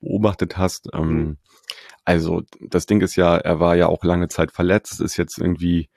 beobachtet 0.00 0.58
hast. 0.58 0.88
Ähm, 0.92 1.14
mhm. 1.14 1.36
Also 2.04 2.42
das 2.60 2.86
Ding 2.86 3.00
ist 3.00 3.16
ja, 3.16 3.36
er 3.36 3.60
war 3.60 3.76
ja 3.76 3.86
auch 3.86 4.04
lange 4.04 4.28
Zeit 4.28 4.52
verletzt, 4.52 5.00
ist 5.00 5.16
jetzt 5.16 5.38
irgendwie 5.38 5.88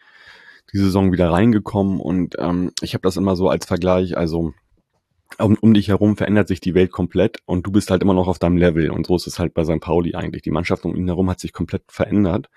die 0.73 0.77
Saison 0.77 1.11
wieder 1.11 1.31
reingekommen 1.31 1.99
und 1.99 2.35
ähm, 2.39 2.71
ich 2.81 2.93
habe 2.93 3.01
das 3.01 3.17
immer 3.17 3.35
so 3.35 3.49
als 3.49 3.65
Vergleich, 3.65 4.17
also 4.17 4.53
um, 5.39 5.57
um 5.59 5.73
dich 5.73 5.89
herum 5.89 6.17
verändert 6.17 6.47
sich 6.47 6.61
die 6.61 6.73
Welt 6.73 6.91
komplett 6.91 7.39
und 7.45 7.65
du 7.65 7.71
bist 7.71 7.91
halt 7.91 8.01
immer 8.01 8.13
noch 8.13 8.27
auf 8.27 8.39
deinem 8.39 8.57
Level. 8.57 8.89
Und 8.89 9.07
so 9.07 9.15
ist 9.15 9.27
es 9.27 9.39
halt 9.39 9.53
bei 9.53 9.63
St. 9.63 9.79
Pauli 9.79 10.15
eigentlich. 10.15 10.41
Die 10.41 10.51
Mannschaft 10.51 10.85
um 10.85 10.95
ihn 10.95 11.07
herum 11.07 11.29
hat 11.29 11.39
sich 11.39 11.53
komplett 11.53 11.83
verändert. 11.87 12.49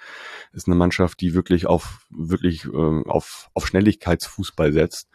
Ist 0.53 0.67
eine 0.67 0.77
Mannschaft, 0.77 1.21
die 1.21 1.35
wirklich 1.35 1.67
auf, 1.67 2.07
wirklich 2.11 2.65
äh, 2.67 3.03
auf, 3.09 3.51
auf 3.55 3.67
Schnelligkeitsfußball 3.67 4.73
setzt. 4.73 5.09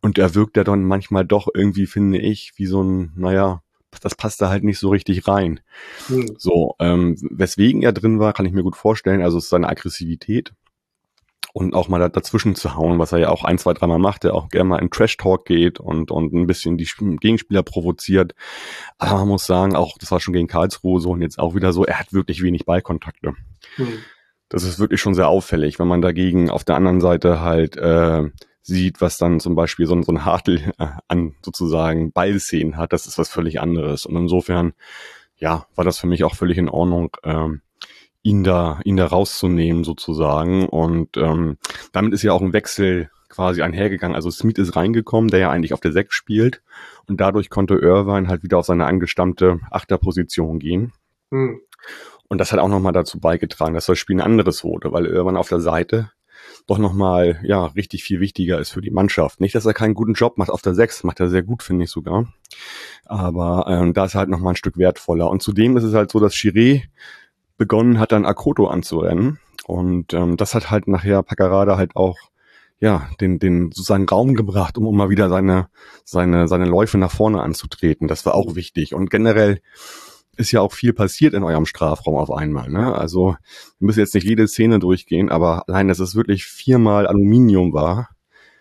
Und 0.00 0.18
er 0.18 0.34
wirkt 0.34 0.56
ja 0.56 0.64
dann 0.64 0.84
manchmal 0.84 1.24
doch 1.24 1.48
irgendwie, 1.52 1.86
finde 1.86 2.18
ich, 2.18 2.52
wie 2.56 2.66
so 2.66 2.82
ein, 2.82 3.12
naja, 3.16 3.62
das 4.02 4.14
passt 4.14 4.42
da 4.42 4.50
halt 4.50 4.64
nicht 4.64 4.78
so 4.78 4.90
richtig 4.90 5.26
rein. 5.26 5.60
Mhm. 6.08 6.34
So, 6.38 6.74
ähm, 6.78 7.16
weswegen 7.30 7.82
er 7.82 7.92
drin 7.92 8.18
war, 8.18 8.32
kann 8.32 8.46
ich 8.46 8.52
mir 8.52 8.62
gut 8.62 8.76
vorstellen. 8.76 9.22
Also 9.22 9.38
es 9.38 9.44
ist 9.44 9.50
seine 9.50 9.68
Aggressivität 9.68 10.52
und 11.56 11.72
auch 11.72 11.88
mal 11.88 12.10
dazwischen 12.10 12.54
zu 12.54 12.74
hauen, 12.74 12.98
was 12.98 13.12
er 13.12 13.18
ja 13.18 13.28
auch 13.30 13.42
ein, 13.42 13.56
zwei, 13.56 13.72
dreimal 13.72 13.98
macht, 13.98 14.24
der 14.24 14.34
auch 14.34 14.50
gerne 14.50 14.68
mal 14.68 14.78
in 14.78 14.90
Trash-Talk 14.90 15.46
geht 15.46 15.80
und, 15.80 16.10
und 16.10 16.34
ein 16.34 16.46
bisschen 16.46 16.76
die 16.76 16.86
Gegenspieler 17.18 17.62
provoziert. 17.62 18.34
Aber 18.98 19.20
man 19.20 19.28
muss 19.28 19.46
sagen, 19.46 19.74
auch 19.74 19.96
das 19.96 20.10
war 20.10 20.20
schon 20.20 20.34
gegen 20.34 20.48
Karlsruhe 20.48 21.00
so 21.00 21.12
und 21.12 21.22
jetzt 21.22 21.38
auch 21.38 21.54
wieder 21.54 21.72
so, 21.72 21.86
er 21.86 21.98
hat 21.98 22.12
wirklich 22.12 22.42
wenig 22.42 22.66
Ballkontakte. 22.66 23.32
Mhm. 23.78 24.00
Das 24.50 24.64
ist 24.64 24.78
wirklich 24.78 25.00
schon 25.00 25.14
sehr 25.14 25.28
auffällig, 25.28 25.78
wenn 25.78 25.88
man 25.88 26.02
dagegen 26.02 26.50
auf 26.50 26.62
der 26.62 26.76
anderen 26.76 27.00
Seite 27.00 27.40
halt 27.40 27.78
äh, 27.78 28.24
sieht, 28.60 29.00
was 29.00 29.16
dann 29.16 29.40
zum 29.40 29.54
Beispiel 29.54 29.86
so, 29.86 29.94
ein 29.94 30.02
so 30.02 30.12
ein 30.12 30.26
Hartl 30.26 30.60
äh, 30.76 30.88
an 31.08 31.36
sozusagen 31.42 32.12
Ballszenen 32.12 32.76
hat, 32.76 32.92
das 32.92 33.06
ist 33.06 33.16
was 33.16 33.30
völlig 33.30 33.62
anderes. 33.62 34.04
Und 34.04 34.14
insofern, 34.14 34.74
ja, 35.38 35.64
war 35.74 35.86
das 35.86 35.98
für 35.98 36.06
mich 36.06 36.22
auch 36.22 36.34
völlig 36.34 36.58
in 36.58 36.68
Ordnung. 36.68 37.16
Ähm, 37.24 37.62
ihn 38.26 38.42
da, 38.42 38.80
ihn 38.82 38.96
da 38.96 39.06
rauszunehmen 39.06 39.84
sozusagen. 39.84 40.68
Und 40.68 41.16
ähm, 41.16 41.58
damit 41.92 42.12
ist 42.12 42.24
ja 42.24 42.32
auch 42.32 42.42
ein 42.42 42.52
Wechsel 42.52 43.08
quasi 43.28 43.62
einhergegangen. 43.62 44.16
Also 44.16 44.32
Smith 44.32 44.58
ist 44.58 44.74
reingekommen, 44.74 45.30
der 45.30 45.38
ja 45.38 45.50
eigentlich 45.50 45.72
auf 45.72 45.80
der 45.80 45.92
6 45.92 46.12
spielt. 46.12 46.60
Und 47.06 47.20
dadurch 47.20 47.50
konnte 47.50 47.74
Irvine 47.74 48.26
halt 48.26 48.42
wieder 48.42 48.58
auf 48.58 48.66
seine 48.66 48.84
angestammte 48.84 49.60
Achterposition 49.70 50.58
gehen. 50.58 50.92
Mhm. 51.30 51.60
Und 52.28 52.38
das 52.38 52.50
hat 52.50 52.58
auch 52.58 52.68
nochmal 52.68 52.92
dazu 52.92 53.20
beigetragen, 53.20 53.74
dass 53.74 53.86
das 53.86 53.98
Spiel 53.98 54.16
ein 54.16 54.26
anderes 54.26 54.64
wurde, 54.64 54.90
weil 54.90 55.06
irgendwann 55.06 55.36
auf 55.36 55.48
der 55.48 55.60
Seite 55.60 56.10
doch 56.66 56.78
nochmal, 56.78 57.38
ja, 57.44 57.66
richtig 57.66 58.02
viel 58.02 58.18
wichtiger 58.18 58.58
ist 58.58 58.70
für 58.70 58.80
die 58.80 58.90
Mannschaft. 58.90 59.40
Nicht, 59.40 59.54
dass 59.54 59.66
er 59.66 59.74
keinen 59.74 59.94
guten 59.94 60.14
Job 60.14 60.36
macht 60.36 60.50
auf 60.50 60.62
der 60.62 60.74
6, 60.74 61.04
macht 61.04 61.20
er 61.20 61.28
sehr 61.28 61.44
gut, 61.44 61.62
finde 61.62 61.84
ich 61.84 61.90
sogar. 61.90 62.26
Aber 63.04 63.66
ähm, 63.68 63.94
da 63.94 64.06
ist 64.06 64.16
er 64.16 64.20
halt 64.20 64.30
nochmal 64.30 64.54
ein 64.54 64.56
Stück 64.56 64.76
wertvoller. 64.76 65.30
Und 65.30 65.42
zudem 65.42 65.76
ist 65.76 65.84
es 65.84 65.94
halt 65.94 66.10
so, 66.10 66.18
dass 66.18 66.34
Chiré 66.34 66.82
begonnen 67.56 67.98
hat, 67.98 68.12
dann 68.12 68.26
Akoto 68.26 68.66
anzurennen. 68.66 69.38
Und 69.66 70.14
ähm, 70.14 70.36
das 70.36 70.54
hat 70.54 70.70
halt 70.70 70.88
nachher 70.88 71.22
Paccarada 71.22 71.76
halt 71.76 71.96
auch 71.96 72.16
ja, 72.78 73.08
den, 73.20 73.38
den 73.38 73.72
sozusagen 73.72 74.06
Raum 74.06 74.34
gebracht, 74.34 74.76
um, 74.76 74.86
um 74.86 74.96
mal 74.96 75.08
wieder 75.08 75.28
seine, 75.28 75.68
seine, 76.04 76.46
seine 76.46 76.66
Läufe 76.66 76.98
nach 76.98 77.10
vorne 77.10 77.42
anzutreten. 77.42 78.06
Das 78.06 78.26
war 78.26 78.34
auch 78.34 78.54
wichtig. 78.54 78.94
Und 78.94 79.10
generell 79.10 79.60
ist 80.36 80.52
ja 80.52 80.60
auch 80.60 80.72
viel 80.72 80.92
passiert 80.92 81.32
in 81.32 81.42
eurem 81.42 81.64
Strafraum 81.64 82.16
auf 82.16 82.30
einmal. 82.30 82.68
Ne? 82.68 82.94
Also 82.94 83.36
wir 83.78 83.86
müssen 83.86 84.00
jetzt 84.00 84.14
nicht 84.14 84.26
jede 84.26 84.46
Szene 84.46 84.78
durchgehen, 84.78 85.30
aber 85.30 85.66
allein, 85.68 85.88
dass 85.88 85.98
es 85.98 86.14
wirklich 86.14 86.44
viermal 86.44 87.06
Aluminium 87.06 87.72
war, 87.72 88.10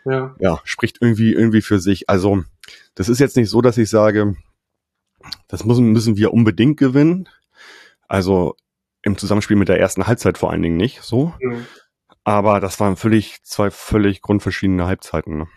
ja. 0.05 0.35
ja, 0.39 0.61
spricht 0.63 0.99
irgendwie 1.01 1.33
irgendwie 1.33 1.61
für 1.61 1.79
sich. 1.79 2.09
Also 2.09 2.43
das 2.93 3.09
ist 3.09 3.19
jetzt 3.19 3.35
nicht 3.35 3.49
so, 3.49 3.61
dass 3.61 3.77
ich 3.77 3.89
sage, 3.89 4.35
das 5.47 5.65
müssen, 5.65 5.91
müssen 5.91 6.15
wir 6.15 6.31
unbedingt 6.31 6.77
gewinnen. 6.77 7.27
Also 8.07 8.55
im 9.05 9.17
Zusammenspiel 9.17 9.55
mit 9.55 9.69
der 9.69 9.79
ersten 9.79 10.07
Halbzeit 10.07 10.37
vor 10.37 10.51
allen 10.51 10.61
Dingen 10.61 10.77
nicht 10.77 11.01
so. 11.01 11.33
Mhm. 11.39 11.65
Aber 12.23 12.59
das 12.59 12.79
waren 12.79 12.97
völlig, 12.97 13.43
zwei 13.43 13.69
völlig 13.69 14.21
grundverschiedene 14.21 14.85
Halbzeiten. 14.85 15.37
Ne? 15.37 15.47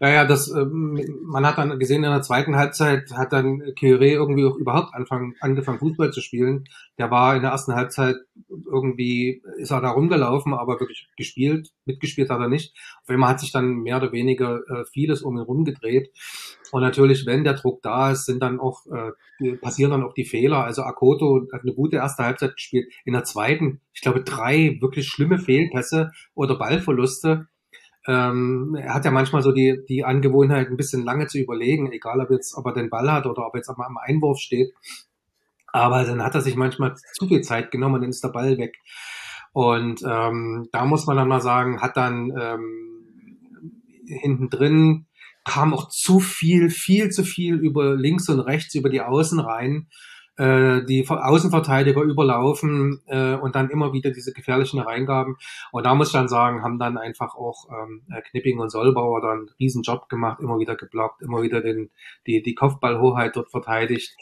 Naja, 0.00 0.24
das, 0.24 0.50
ähm, 0.50 1.00
man 1.22 1.46
hat 1.46 1.58
dann 1.58 1.78
gesehen, 1.78 2.04
in 2.04 2.10
der 2.10 2.22
zweiten 2.22 2.56
Halbzeit 2.56 3.10
hat 3.12 3.32
dann 3.32 3.62
Kyré 3.78 4.12
irgendwie 4.12 4.44
auch 4.44 4.56
überhaupt 4.56 4.94
anfangen, 4.94 5.34
angefangen, 5.40 5.78
Fußball 5.78 6.12
zu 6.12 6.20
spielen. 6.20 6.64
Der 6.98 7.10
war 7.10 7.36
in 7.36 7.42
der 7.42 7.52
ersten 7.52 7.74
Halbzeit 7.74 8.16
irgendwie, 8.48 9.42
ist 9.56 9.70
er 9.70 9.80
da 9.80 9.90
rumgelaufen, 9.90 10.54
aber 10.54 10.80
wirklich 10.80 11.08
gespielt, 11.16 11.70
mitgespielt 11.84 12.30
hat 12.30 12.40
er 12.40 12.48
nicht. 12.48 12.74
Auf 13.02 13.10
einmal 13.10 13.30
hat 13.30 13.40
sich 13.40 13.52
dann 13.52 13.78
mehr 13.78 13.96
oder 13.98 14.12
weniger 14.12 14.60
äh, 14.68 14.84
vieles 14.92 15.22
um 15.22 15.36
ihn 15.36 15.42
rumgedreht. 15.42 16.10
Und 16.70 16.82
natürlich, 16.82 17.26
wenn 17.26 17.44
der 17.44 17.54
Druck 17.54 17.82
da 17.82 18.10
ist, 18.10 18.26
sind 18.26 18.42
dann 18.42 18.60
auch, 18.60 18.82
äh, 18.86 19.56
passieren 19.56 19.90
dann 19.90 20.02
auch 20.02 20.14
die 20.14 20.24
Fehler. 20.24 20.64
Also 20.64 20.82
Akoto 20.82 21.46
hat 21.52 21.62
eine 21.62 21.74
gute 21.74 21.96
erste 21.96 22.24
Halbzeit 22.24 22.54
gespielt. 22.54 22.92
In 23.04 23.14
der 23.14 23.24
zweiten, 23.24 23.80
ich 23.94 24.00
glaube, 24.00 24.22
drei 24.22 24.78
wirklich 24.80 25.06
schlimme 25.06 25.38
Fehlpässe 25.38 26.10
oder 26.34 26.56
Ballverluste 26.56 27.48
ähm, 28.08 28.74
er 28.80 28.94
hat 28.94 29.04
ja 29.04 29.10
manchmal 29.10 29.42
so 29.42 29.52
die, 29.52 29.80
die 29.86 30.02
Angewohnheit, 30.02 30.68
ein 30.68 30.78
bisschen 30.78 31.04
lange 31.04 31.26
zu 31.26 31.38
überlegen, 31.38 31.92
egal 31.92 32.20
ob 32.20 32.30
jetzt, 32.30 32.56
ob 32.56 32.64
er 32.66 32.72
den 32.72 32.88
Ball 32.88 33.12
hat 33.12 33.26
oder 33.26 33.46
ob 33.46 33.54
er 33.54 33.58
jetzt 33.58 33.68
am 33.68 33.98
Einwurf 33.98 34.38
steht. 34.38 34.72
Aber 35.66 36.02
dann 36.04 36.22
hat 36.22 36.34
er 36.34 36.40
sich 36.40 36.56
manchmal 36.56 36.94
zu 37.12 37.28
viel 37.28 37.42
Zeit 37.42 37.70
genommen 37.70 37.96
und 37.96 38.00
dann 38.00 38.10
ist 38.10 38.24
der 38.24 38.30
Ball 38.30 38.56
weg. 38.56 38.76
Und 39.52 40.02
ähm, 40.02 40.68
da 40.72 40.86
muss 40.86 41.06
man 41.06 41.16
dann 41.16 41.28
mal 41.28 41.42
sagen, 41.42 41.82
hat 41.82 41.98
dann 41.98 42.32
ähm, 42.38 43.38
hinten 44.06 44.48
drin 44.48 45.06
kam 45.44 45.74
auch 45.74 45.88
zu 45.88 46.20
viel, 46.20 46.70
viel 46.70 47.10
zu 47.10 47.24
viel 47.24 47.56
über 47.56 47.94
links 47.94 48.28
und 48.28 48.40
rechts, 48.40 48.74
über 48.74 48.90
die 48.90 49.00
Außen 49.00 49.40
rein 49.40 49.88
die 50.38 51.04
Außenverteidiger 51.08 52.02
überlaufen 52.02 53.02
äh, 53.06 53.34
und 53.34 53.54
dann 53.56 53.70
immer 53.70 53.92
wieder 53.92 54.10
diese 54.10 54.32
gefährlichen 54.32 54.80
Reingaben. 54.80 55.36
Und 55.72 55.84
da 55.84 55.94
muss 55.94 56.08
ich 56.08 56.12
dann 56.12 56.28
sagen, 56.28 56.62
haben 56.62 56.78
dann 56.78 56.96
einfach 56.96 57.34
auch 57.34 57.66
ähm, 57.70 58.02
Knipping 58.30 58.58
und 58.58 58.70
Solbauer 58.70 59.20
dann 59.20 59.38
einen 59.38 59.50
riesen 59.58 59.82
Job 59.82 60.08
gemacht, 60.08 60.38
immer 60.40 60.58
wieder 60.58 60.76
geblockt, 60.76 61.22
immer 61.22 61.42
wieder 61.42 61.60
den, 61.60 61.90
die, 62.26 62.42
die 62.42 62.54
Kopfballhoheit 62.54 63.36
dort 63.36 63.50
verteidigt. 63.50 64.14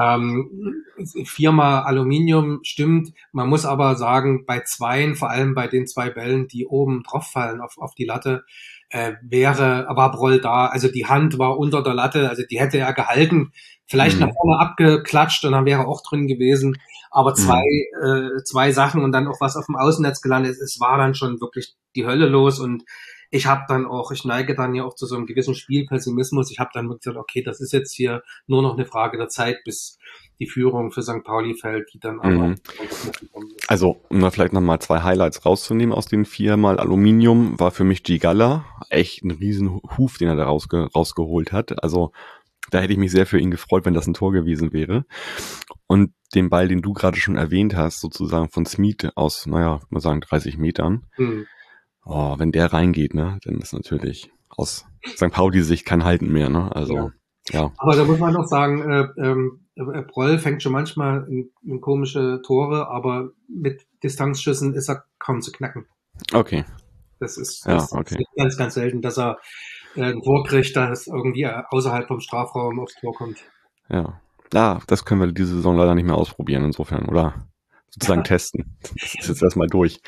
Ähm, 0.00 0.84
viermal 1.24 1.82
Aluminium 1.82 2.60
stimmt. 2.62 3.12
Man 3.32 3.48
muss 3.48 3.66
aber 3.66 3.96
sagen, 3.96 4.46
bei 4.46 4.60
zweien, 4.60 5.14
vor 5.16 5.30
allem 5.30 5.54
bei 5.54 5.66
den 5.68 5.86
zwei 5.86 6.10
Bällen, 6.10 6.48
die 6.48 6.66
oben 6.66 7.02
drauf 7.02 7.26
fallen 7.26 7.60
auf, 7.60 7.76
auf 7.78 7.94
die 7.94 8.04
Latte, 8.06 8.44
äh, 8.88 9.14
wäre, 9.22 9.86
war 9.90 10.10
Broll 10.12 10.40
da. 10.40 10.66
Also 10.66 10.88
die 10.88 11.06
Hand 11.06 11.38
war 11.38 11.58
unter 11.58 11.82
der 11.82 11.94
Latte, 11.94 12.28
also 12.28 12.42
die 12.48 12.60
hätte 12.60 12.78
er 12.78 12.92
gehalten, 12.92 13.52
vielleicht 13.92 14.18
mhm. 14.18 14.26
nach 14.26 14.32
vorne 14.34 14.58
abgeklatscht 14.58 15.44
und 15.44 15.52
dann 15.52 15.66
wäre 15.66 15.82
er 15.82 15.88
auch 15.88 16.02
drin 16.02 16.26
gewesen. 16.26 16.78
Aber 17.10 17.34
zwei, 17.34 17.62
mhm. 18.02 18.38
äh, 18.38 18.44
zwei 18.44 18.72
Sachen 18.72 19.04
und 19.04 19.12
dann 19.12 19.28
auch 19.28 19.40
was 19.40 19.56
auf 19.56 19.66
dem 19.66 19.76
Außennetz 19.76 20.22
gelandet. 20.22 20.56
Es 20.56 20.80
war 20.80 20.96
dann 20.96 21.14
schon 21.14 21.40
wirklich 21.40 21.74
die 21.94 22.06
Hölle 22.06 22.26
los 22.26 22.58
und 22.58 22.84
ich 23.34 23.46
habe 23.46 23.62
dann 23.66 23.86
auch, 23.86 24.10
ich 24.12 24.26
neige 24.26 24.54
dann 24.54 24.74
ja 24.74 24.84
auch 24.84 24.94
zu 24.94 25.06
so 25.06 25.16
einem 25.16 25.24
gewissen 25.24 25.54
Spielpessimismus. 25.54 26.50
Ich 26.50 26.58
habe 26.58 26.70
dann 26.74 26.88
gesagt, 26.88 27.16
okay, 27.16 27.42
das 27.42 27.60
ist 27.60 27.72
jetzt 27.72 27.94
hier 27.94 28.22
nur 28.46 28.60
noch 28.60 28.74
eine 28.74 28.84
Frage 28.84 29.16
der 29.16 29.28
Zeit, 29.28 29.64
bis 29.64 29.98
die 30.38 30.46
Führung 30.46 30.90
für 30.90 31.02
St. 31.02 31.24
Pauli 31.24 31.54
fällt, 31.54 31.92
die 31.94 31.98
dann 31.98 32.20
aber. 32.20 32.48
Mhm. 32.48 32.54
Also, 33.68 34.02
um 34.10 34.20
da 34.20 34.30
vielleicht 34.30 34.52
nochmal 34.52 34.80
zwei 34.80 35.02
Highlights 35.02 35.46
rauszunehmen 35.46 35.94
aus 35.94 36.06
den 36.06 36.26
viermal 36.26 36.78
Aluminium, 36.78 37.58
war 37.58 37.70
für 37.70 37.84
mich 37.84 38.02
Gigala 38.02 38.66
echt 38.90 39.24
ein 39.24 39.30
riesen 39.30 39.80
Huf, 39.96 40.18
den 40.18 40.28
er 40.28 40.36
da 40.36 40.44
rausge 40.44 40.90
rausgeholt 40.94 41.52
hat. 41.52 41.82
Also, 41.82 42.12
da 42.72 42.80
hätte 42.80 42.94
ich 42.94 42.98
mich 42.98 43.12
sehr 43.12 43.26
für 43.26 43.38
ihn 43.38 43.50
gefreut, 43.50 43.84
wenn 43.84 43.94
das 43.94 44.06
ein 44.06 44.14
Tor 44.14 44.32
gewesen 44.32 44.72
wäre. 44.72 45.04
Und 45.86 46.14
den 46.34 46.48
Ball, 46.48 46.68
den 46.68 46.80
du 46.80 46.94
gerade 46.94 47.18
schon 47.18 47.36
erwähnt 47.36 47.76
hast, 47.76 48.00
sozusagen 48.00 48.48
von 48.48 48.64
Smith 48.64 49.08
aus, 49.14 49.46
naja, 49.46 49.80
mal 49.90 50.00
sagen 50.00 50.22
30 50.22 50.56
Metern. 50.56 51.06
Mhm. 51.18 51.46
Oh, 52.04 52.38
wenn 52.38 52.50
der 52.50 52.72
reingeht, 52.72 53.14
ne, 53.14 53.38
dann 53.44 53.58
ist 53.58 53.74
natürlich 53.74 54.32
aus 54.48 54.86
St. 55.06 55.30
Pauli-Sicht 55.30 55.84
kein 55.84 56.04
Halten 56.04 56.32
mehr, 56.32 56.48
ne? 56.48 56.74
Also, 56.74 56.94
ja. 56.94 57.12
ja. 57.50 57.72
Aber 57.76 57.94
da 57.94 58.04
muss 58.04 58.18
man 58.18 58.34
doch 58.34 58.46
sagen, 58.46 58.80
äh, 58.90 59.08
ähm, 59.18 59.66
äh, 59.76 60.02
Proll 60.02 60.38
fängt 60.38 60.62
schon 60.62 60.72
manchmal 60.72 61.26
in, 61.28 61.50
in 61.62 61.80
komische 61.80 62.40
Tore, 62.44 62.88
aber 62.88 63.30
mit 63.48 63.86
Distanzschüssen 64.02 64.74
ist 64.74 64.88
er 64.88 65.04
kaum 65.18 65.42
zu 65.42 65.52
knacken. 65.52 65.86
Okay. 66.32 66.64
Das 67.20 67.36
ist, 67.36 67.66
das 67.66 67.92
ja, 67.92 67.98
okay. 67.98 68.16
ist 68.18 68.36
ganz, 68.36 68.56
ganz 68.56 68.74
selten, 68.74 69.00
dass 69.00 69.18
er 69.18 69.38
ein 69.96 70.20
Tor 70.22 70.44
kriegt, 70.44 70.74
das 70.76 71.06
irgendwie 71.06 71.46
außerhalb 71.46 72.06
vom 72.06 72.20
Strafraum 72.20 72.80
aufs 72.80 72.94
Tor 73.00 73.14
kommt. 73.14 73.44
Ja. 73.88 74.20
Ja, 74.52 74.80
das 74.86 75.04
können 75.04 75.20
wir 75.20 75.32
diese 75.32 75.54
Saison 75.54 75.76
leider 75.76 75.94
nicht 75.94 76.04
mehr 76.04 76.16
ausprobieren, 76.16 76.64
insofern, 76.64 77.06
oder 77.06 77.46
sozusagen 77.90 78.24
testen. 78.24 78.76
Das 78.82 79.14
ist 79.14 79.28
jetzt 79.28 79.42
erstmal 79.42 79.68
durch. 79.68 80.00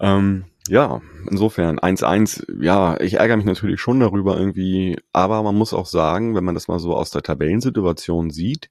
Ähm, 0.00 0.44
ja, 0.68 1.00
insofern 1.28 1.78
1-1, 1.78 2.62
ja, 2.62 3.00
ich 3.00 3.14
ärgere 3.14 3.36
mich 3.36 3.46
natürlich 3.46 3.80
schon 3.80 3.98
darüber 3.98 4.38
irgendwie, 4.38 4.98
aber 5.12 5.42
man 5.42 5.56
muss 5.56 5.74
auch 5.74 5.86
sagen, 5.86 6.34
wenn 6.34 6.44
man 6.44 6.54
das 6.54 6.68
mal 6.68 6.78
so 6.78 6.94
aus 6.94 7.10
der 7.10 7.22
Tabellensituation 7.22 8.30
sieht, 8.30 8.70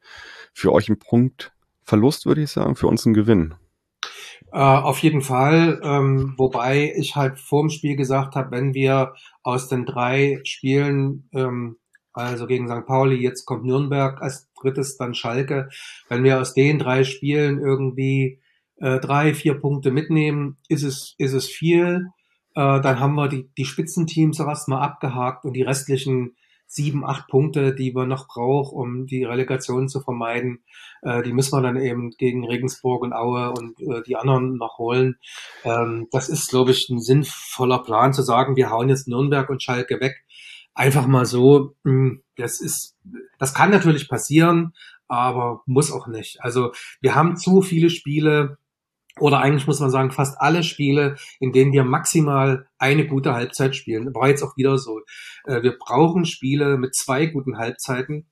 für 0.53 0.71
euch 0.71 0.89
ein 0.89 0.99
Punkt 0.99 1.51
Verlust, 1.83 2.25
würde 2.25 2.41
ich 2.41 2.51
sagen, 2.51 2.75
für 2.75 2.87
uns 2.87 3.05
ein 3.05 3.13
Gewinn. 3.13 3.55
Äh, 4.51 4.57
auf 4.57 4.99
jeden 4.99 5.21
Fall, 5.21 5.79
ähm, 5.83 6.33
wobei 6.37 6.93
ich 6.97 7.15
halt 7.15 7.39
vorm 7.39 7.69
Spiel 7.69 7.95
gesagt 7.95 8.35
habe, 8.35 8.51
wenn 8.51 8.73
wir 8.73 9.13
aus 9.43 9.69
den 9.69 9.85
drei 9.85 10.41
Spielen, 10.43 11.29
ähm, 11.33 11.77
also 12.13 12.47
gegen 12.47 12.67
St. 12.67 12.85
Pauli, 12.85 13.15
jetzt 13.15 13.45
kommt 13.45 13.63
Nürnberg 13.63 14.21
als 14.21 14.51
drittes, 14.59 14.97
dann 14.97 15.13
Schalke, 15.15 15.69
wenn 16.09 16.25
wir 16.25 16.41
aus 16.41 16.53
den 16.53 16.79
drei 16.79 17.05
Spielen 17.05 17.59
irgendwie 17.59 18.39
äh, 18.81 18.99
drei, 18.99 19.33
vier 19.33 19.53
Punkte 19.53 19.91
mitnehmen, 19.91 20.57
ist 20.67 20.83
es, 20.83 21.15
ist 21.17 21.33
es 21.33 21.47
viel. 21.47 22.07
Äh, 22.53 22.81
dann 22.81 22.99
haben 22.99 23.15
wir 23.15 23.29
die, 23.29 23.49
die 23.57 23.65
Spitzenteams 23.65 24.39
erstmal 24.39 24.81
abgehakt 24.81 25.45
und 25.45 25.53
die 25.53 25.63
restlichen 25.63 26.35
sieben, 26.71 27.05
acht 27.05 27.27
Punkte, 27.27 27.75
die 27.75 27.93
wir 27.93 28.05
noch 28.05 28.29
brauchen, 28.29 28.77
um 28.77 29.05
die 29.05 29.25
Relegation 29.25 29.89
zu 29.89 29.99
vermeiden, 29.99 30.63
äh, 31.01 31.21
die 31.21 31.33
müssen 31.33 31.51
wir 31.51 31.61
dann 31.61 31.75
eben 31.75 32.11
gegen 32.11 32.47
Regensburg 32.47 33.03
und 33.03 33.11
Aue 33.11 33.51
und 33.51 33.77
äh, 33.81 34.01
die 34.03 34.15
anderen 34.15 34.55
noch 34.55 34.77
holen. 34.77 35.17
Ähm, 35.65 36.07
das 36.11 36.29
ist, 36.29 36.49
glaube 36.49 36.71
ich, 36.71 36.87
ein 36.89 37.01
sinnvoller 37.01 37.79
Plan 37.79 38.13
zu 38.13 38.21
sagen, 38.21 38.55
wir 38.55 38.69
hauen 38.69 38.87
jetzt 38.87 39.09
Nürnberg 39.09 39.49
und 39.49 39.61
Schalke 39.61 39.99
weg. 39.99 40.23
Einfach 40.73 41.07
mal 41.07 41.25
so, 41.25 41.75
hm, 41.83 42.23
das 42.37 42.61
ist, 42.61 42.95
das 43.37 43.53
kann 43.53 43.71
natürlich 43.71 44.07
passieren, 44.07 44.71
aber 45.09 45.63
muss 45.65 45.91
auch 45.91 46.07
nicht. 46.07 46.41
Also 46.41 46.71
wir 47.01 47.15
haben 47.15 47.35
zu 47.35 47.61
viele 47.61 47.89
Spiele, 47.89 48.57
oder 49.19 49.39
eigentlich 49.39 49.67
muss 49.67 49.79
man 49.79 49.89
sagen, 49.89 50.11
fast 50.11 50.39
alle 50.39 50.63
Spiele, 50.63 51.15
in 51.39 51.51
denen 51.51 51.73
wir 51.73 51.83
maximal 51.83 52.67
eine 52.77 53.07
gute 53.07 53.33
Halbzeit 53.33 53.75
spielen. 53.75 54.13
War 54.15 54.29
jetzt 54.29 54.43
auch 54.43 54.55
wieder 54.55 54.77
so. 54.77 55.01
Äh, 55.45 55.61
wir 55.63 55.77
brauchen 55.77 56.25
Spiele 56.25 56.77
mit 56.77 56.95
zwei 56.95 57.25
guten 57.25 57.57
Halbzeiten. 57.57 58.27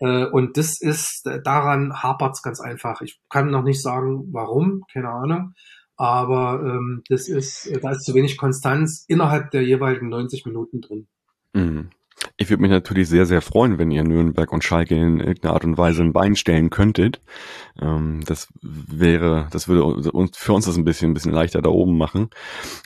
Äh, 0.00 0.26
und 0.26 0.56
das 0.56 0.80
ist, 0.80 1.26
äh, 1.26 1.40
daran 1.42 2.02
hapert's 2.02 2.42
ganz 2.42 2.60
einfach. 2.60 3.00
Ich 3.00 3.20
kann 3.30 3.50
noch 3.50 3.64
nicht 3.64 3.82
sagen, 3.82 4.28
warum, 4.32 4.84
keine 4.92 5.08
Ahnung. 5.08 5.54
Aber 5.96 6.60
ähm, 6.62 7.02
das 7.08 7.28
ist, 7.28 7.68
da 7.82 7.90
ist 7.90 8.04
zu 8.04 8.14
wenig 8.14 8.36
Konstanz 8.36 9.04
innerhalb 9.08 9.50
der 9.50 9.62
jeweiligen 9.62 10.08
90 10.08 10.46
Minuten 10.46 10.80
drin. 10.80 11.08
Mhm. 11.54 11.90
Ich 12.36 12.50
würde 12.50 12.62
mich 12.62 12.70
natürlich 12.70 13.08
sehr, 13.08 13.26
sehr 13.26 13.42
freuen, 13.42 13.78
wenn 13.78 13.90
ihr 13.90 14.04
Nürnberg 14.04 14.52
und 14.52 14.64
Schalke 14.64 14.94
in 14.94 15.20
irgendeiner 15.20 15.54
Art 15.54 15.64
und 15.64 15.78
Weise 15.78 16.02
ein 16.02 16.12
Bein 16.12 16.36
stellen 16.36 16.70
könntet. 16.70 17.20
Ähm, 17.80 18.20
das 18.26 18.48
wäre, 18.62 19.46
das 19.50 19.68
würde 19.68 19.84
uns, 19.84 20.36
für 20.36 20.52
uns 20.52 20.66
das 20.66 20.76
ein 20.76 20.84
bisschen, 20.84 21.10
ein 21.10 21.14
bisschen 21.14 21.32
leichter 21.32 21.62
da 21.62 21.70
oben 21.70 21.96
machen. 21.96 22.30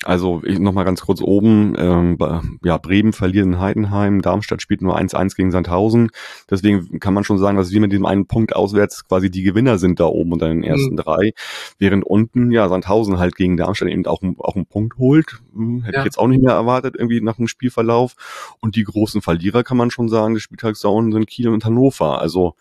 Also 0.04 0.42
ich 0.44 0.58
noch 0.58 0.72
mal 0.72 0.84
ganz 0.84 1.02
kurz 1.02 1.20
oben, 1.20 1.74
ähm, 1.78 2.18
ja, 2.62 2.78
Bremen 2.78 3.12
verliert 3.12 3.46
in 3.46 3.58
Heidenheim, 3.58 4.22
Darmstadt 4.22 4.62
spielt 4.62 4.82
nur 4.82 4.98
1-1 4.98 5.36
gegen 5.36 5.50
Sandhausen. 5.50 6.10
Deswegen 6.50 7.00
kann 7.00 7.14
man 7.14 7.24
schon 7.24 7.38
sagen, 7.38 7.56
dass 7.56 7.70
wir 7.70 7.80
mit 7.80 7.92
dem 7.92 8.06
einen 8.06 8.26
Punkt 8.26 8.54
auswärts 8.54 9.06
quasi 9.06 9.30
die 9.30 9.42
Gewinner 9.42 9.78
sind 9.78 10.00
da 10.00 10.06
oben 10.06 10.32
unter 10.32 10.48
den 10.48 10.62
ersten 10.62 10.92
mhm. 10.92 10.96
drei. 10.96 11.32
Während 11.78 12.04
unten, 12.04 12.50
ja, 12.50 12.68
Sandhausen 12.68 13.18
halt 13.18 13.36
gegen 13.36 13.56
Darmstadt 13.56 13.88
eben 13.88 14.06
auch, 14.06 14.22
auch 14.38 14.56
einen 14.56 14.66
Punkt 14.66 14.98
holt. 14.98 15.40
Hm, 15.54 15.82
hätte 15.82 15.96
ja. 15.96 16.00
ich 16.00 16.06
jetzt 16.06 16.18
auch 16.18 16.28
nicht 16.28 16.42
mehr 16.42 16.54
erwartet, 16.54 16.96
irgendwie 16.96 17.20
nach 17.20 17.36
dem 17.36 17.48
Spielverlauf. 17.48 18.14
Und 18.60 18.76
die 18.76 18.84
großen 18.84 19.21
Verlierer 19.22 19.52
Verlierer 19.52 19.64
kann 19.64 19.76
man 19.76 19.90
schon 19.90 20.08
sagen, 20.08 20.34
des 20.34 20.42
Spieltags 20.42 20.80
da 20.80 20.88
unten 20.88 21.12
sind 21.12 21.26
Kiel 21.26 21.48
und 21.48 21.64
Hannover. 21.64 22.20
Also 22.20 22.54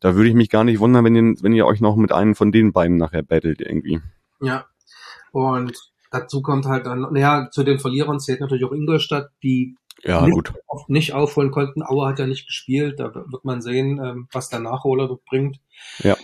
da 0.00 0.14
würde 0.14 0.28
ich 0.28 0.34
mich 0.34 0.50
gar 0.50 0.64
nicht 0.64 0.80
wundern, 0.80 1.04
wenn 1.04 1.14
ihr, 1.14 1.42
wenn 1.42 1.52
ihr 1.52 1.66
euch 1.66 1.80
noch 1.80 1.96
mit 1.96 2.12
einem 2.12 2.34
von 2.34 2.52
den 2.52 2.72
beiden 2.72 2.96
nachher 2.96 3.22
battelt 3.22 3.60
irgendwie. 3.60 4.00
Ja. 4.40 4.66
Und 5.32 5.72
dazu 6.10 6.42
kommt 6.42 6.66
halt 6.66 6.86
dann, 6.86 7.06
naja, 7.12 7.48
zu 7.50 7.62
den 7.64 7.78
Verlierern 7.78 8.20
zählt 8.20 8.40
natürlich 8.40 8.64
auch 8.64 8.72
Ingolstadt, 8.72 9.30
die 9.42 9.76
ja, 10.02 10.22
nicht, 10.22 10.34
gut. 10.34 10.52
nicht 10.88 11.14
aufholen 11.14 11.50
konnten. 11.50 11.82
Auer 11.82 12.08
hat 12.08 12.18
ja 12.18 12.26
nicht 12.26 12.46
gespielt. 12.46 13.00
Da 13.00 13.14
wird 13.14 13.44
man 13.44 13.62
sehen, 13.62 14.00
ähm, 14.02 14.28
was 14.32 14.48
der 14.48 14.60
Nachholer 14.60 15.18
bringt. 15.28 15.58
Ja. 15.98 16.16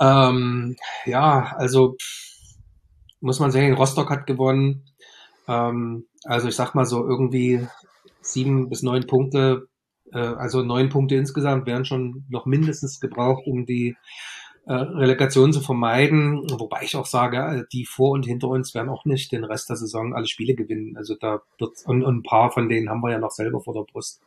Ähm, 0.00 0.76
ja, 1.04 1.54
also 1.56 1.96
muss 3.20 3.38
man 3.38 3.50
sehen, 3.50 3.74
Rostock 3.74 4.10
hat 4.10 4.26
gewonnen. 4.26 4.84
Ähm, 5.46 6.06
also 6.24 6.48
ich 6.48 6.56
sag 6.56 6.74
mal 6.74 6.86
so 6.86 7.06
irgendwie 7.06 7.66
sieben 8.20 8.68
bis 8.68 8.82
neun 8.82 9.06
Punkte, 9.06 9.68
äh, 10.12 10.18
also 10.18 10.62
neun 10.62 10.88
Punkte 10.88 11.16
insgesamt 11.16 11.66
wären 11.66 11.84
schon 11.84 12.24
noch 12.28 12.46
mindestens 12.46 13.00
gebraucht, 13.00 13.46
um 13.46 13.66
die 13.66 13.96
äh, 14.66 14.72
Relegation 14.72 15.52
zu 15.52 15.60
vermeiden. 15.60 16.48
Wobei 16.58 16.82
ich 16.82 16.96
auch 16.96 17.06
sage, 17.06 17.38
äh, 17.38 17.64
die 17.72 17.84
vor 17.84 18.10
und 18.10 18.26
hinter 18.26 18.48
uns 18.48 18.74
werden 18.74 18.88
auch 18.88 19.04
nicht 19.04 19.32
den 19.32 19.44
Rest 19.44 19.68
der 19.68 19.76
Saison 19.76 20.14
alle 20.14 20.26
Spiele 20.26 20.54
gewinnen. 20.54 20.96
Also 20.96 21.14
da 21.14 21.42
wird 21.58 21.72
und, 21.86 22.02
und 22.02 22.18
ein 22.18 22.22
paar 22.22 22.50
von 22.50 22.68
denen 22.68 22.90
haben 22.90 23.00
wir 23.00 23.12
ja 23.12 23.18
noch 23.18 23.30
selber 23.30 23.60
vor 23.60 23.74
der 23.74 23.90
Brust. 23.90 24.20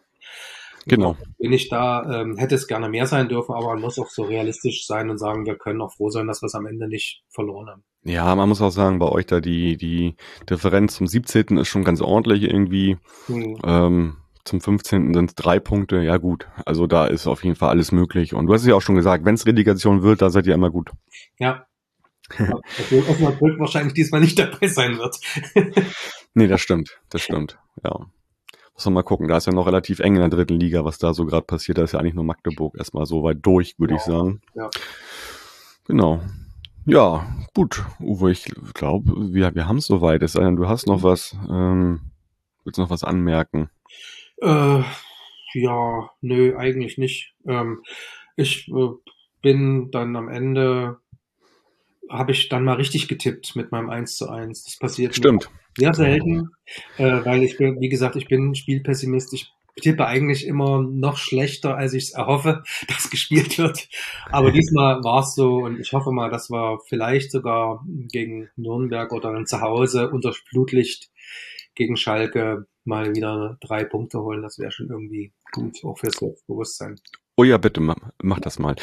Genau. 0.86 1.16
Bin 1.38 1.54
ich 1.54 1.70
da, 1.70 2.22
ähm, 2.22 2.38
hätte 2.38 2.56
es 2.56 2.68
gerne 2.68 2.90
mehr 2.90 3.08
sein 3.08 3.30
dürfen, 3.30 3.54
aber 3.54 3.68
man 3.68 3.82
muss 3.82 4.00
auch 4.00 4.10
so 4.10 4.24
realistisch 4.24 4.86
sein 4.86 5.10
und 5.10 5.18
sagen, 5.18 5.46
wir 5.46 5.58
können 5.58 5.82
auch 5.82 5.94
froh 5.94 6.10
sein, 6.10 6.28
dass 6.28 6.42
wir 6.42 6.48
es 6.48 6.56
am 6.56 6.66
Ende 6.66 6.90
nicht 6.90 7.24
verloren 7.30 7.70
haben. 7.70 7.84
Ja, 8.04 8.36
man 8.36 8.50
muss 8.50 8.62
auch 8.62 8.72
sagen, 8.72 9.00
bei 9.00 9.08
euch 9.08 9.26
da 9.26 9.40
die, 9.40 9.78
die 9.78 10.16
Differenz 10.50 10.96
zum 10.96 11.08
17. 11.08 11.58
ist 11.58 11.70
schon 11.70 11.84
ganz 11.84 12.02
ordentlich 12.02 12.44
irgendwie. 12.44 12.98
Mhm. 13.28 13.58
Ähm, 13.64 14.18
zum 14.44 14.60
15. 14.60 15.14
sind 15.14 15.30
es 15.30 15.36
drei 15.36 15.60
Punkte. 15.60 16.02
Ja 16.02 16.18
gut, 16.18 16.50
also 16.66 16.86
da 16.86 17.06
ist 17.06 17.28
auf 17.28 17.44
jeden 17.44 17.56
Fall 17.56 17.70
alles 17.70 17.94
möglich. 17.94 18.34
Und 18.34 18.48
du 18.48 18.54
hast 18.54 18.62
es 18.62 18.68
ja 18.68 18.76
auch 18.76 18.82
schon 18.82 18.96
gesagt, 18.96 19.24
wenn 19.24 19.36
es 19.36 19.46
Relegation 19.46 20.04
wird, 20.04 20.22
da 20.22 20.30
seid 20.30 20.48
ihr 20.48 20.54
immer 20.54 20.70
gut. 20.70 20.92
Ja. 21.40 21.66
Obwohl 22.40 23.04
Osnabrück 23.10 23.60
wahrscheinlich 23.60 23.94
diesmal 23.94 24.22
nicht 24.22 24.40
dabei 24.40 24.68
sein 24.68 24.98
wird. 24.98 25.20
nee, 26.34 26.48
das 26.48 26.62
stimmt, 26.62 27.00
das 27.10 27.22
stimmt, 27.22 27.60
ja. 27.84 28.08
Muss 28.74 28.86
man 28.86 28.96
mal 28.96 29.04
gucken, 29.04 29.28
da 29.28 29.38
ist 29.38 29.46
ja 29.46 29.54
noch 29.54 29.68
relativ 29.68 30.00
eng 30.00 30.16
in 30.16 30.22
der 30.22 30.30
dritten 30.30 30.60
Liga, 30.60 30.84
was 30.84 30.98
da 30.98 31.14
so 31.14 31.26
gerade 31.26 31.46
passiert. 31.46 31.78
Da 31.78 31.84
ist 31.84 31.92
ja 31.92 32.00
eigentlich 32.00 32.16
nur 32.16 32.24
Magdeburg 32.24 32.76
erstmal 32.76 33.06
so 33.06 33.24
weit 33.24 33.38
durch, 33.44 33.76
würde 33.78 33.94
ja. 33.94 33.98
ich 33.98 34.04
sagen. 34.04 34.42
Ja. 34.56 34.70
Genau. 35.86 36.22
Ja, 36.86 37.26
gut, 37.54 37.86
Uwe, 38.02 38.32
ich 38.32 38.44
glaube, 38.74 39.34
wir, 39.34 39.56
wir 39.56 39.68
haben 39.68 39.78
es 39.78 39.86
soweit. 39.86 40.22
Es 40.22 40.34
sei 40.34 40.44
denn, 40.44 40.58
du 40.58 40.68
hast 40.68 40.86
noch 40.86 41.02
was, 41.02 41.36
ähm, 41.50 42.12
willst 42.66 42.78
noch 42.78 42.90
was 42.90 43.06
anmerken? 43.06 43.70
Äh, 44.42 44.84
ja, 45.54 46.10
nö, 46.20 46.58
eigentlich 46.58 46.98
nicht. 46.98 47.34
Ähm, 47.48 47.84
ich 48.36 48.68
äh, 48.68 48.90
bin 49.42 49.92
dann 49.92 50.16
am 50.18 50.28
Ende, 50.28 50.98
habe 52.10 52.34
ich 52.34 52.50
dann 52.50 52.66
mal 52.66 52.76
richtig 52.76 53.08
getippt 53.08 53.56
mit 53.56 53.72
meinem 53.72 53.90
1 53.90 54.18
zu 54.18 54.30
1. 54.30 54.66
Das 54.66 54.78
passiert 54.78 55.16
Stimmt. 55.16 55.50
sehr 55.78 55.94
selten, 55.94 56.50
äh, 56.98 57.24
weil 57.24 57.44
ich 57.44 57.58
bin, 57.58 57.80
wie 57.80 57.90
gesagt, 57.90 58.18
ich 58.18 58.28
bin 58.28 58.56
Spielpessimist. 58.56 59.34
Ich 59.34 59.54
tippe 59.82 60.06
eigentlich 60.06 60.46
immer 60.46 60.82
noch 60.82 61.18
schlechter, 61.18 61.76
als 61.76 61.94
ich 61.94 62.06
es 62.06 62.14
erhoffe, 62.14 62.64
dass 62.88 63.10
gespielt 63.10 63.58
wird. 63.58 63.88
Aber 64.30 64.52
diesmal 64.54 65.04
war 65.04 65.22
es 65.22 65.36
so 65.36 65.58
und 65.58 65.80
ich 65.80 65.94
hoffe 65.94 66.12
mal, 66.12 66.30
dass 66.30 66.50
wir 66.50 66.80
vielleicht 66.88 67.32
sogar 67.32 67.84
gegen 68.12 68.50
Nürnberg 68.56 69.12
oder 69.12 69.34
dann 69.34 69.46
zu 69.46 69.62
Hause 69.62 70.10
unter 70.12 70.34
Flutlicht 70.34 71.10
gegen 71.76 71.98
Schalke 71.98 72.68
mal 72.86 73.16
wieder 73.16 73.58
drei 73.62 73.84
Punkte 73.84 74.20
holen. 74.22 74.42
Das 74.42 74.60
wäre 74.60 74.72
schon 74.72 74.90
irgendwie 74.90 75.34
gut, 75.52 75.84
auch 75.84 75.98
fürs 75.98 76.18
Selbstbewusstsein. 76.18 77.00
Oh 77.36 77.44
ja, 77.44 77.58
bitte, 77.58 77.82
mach, 77.82 77.96
mach 78.22 78.40
das 78.40 78.60
mal. 78.60 78.76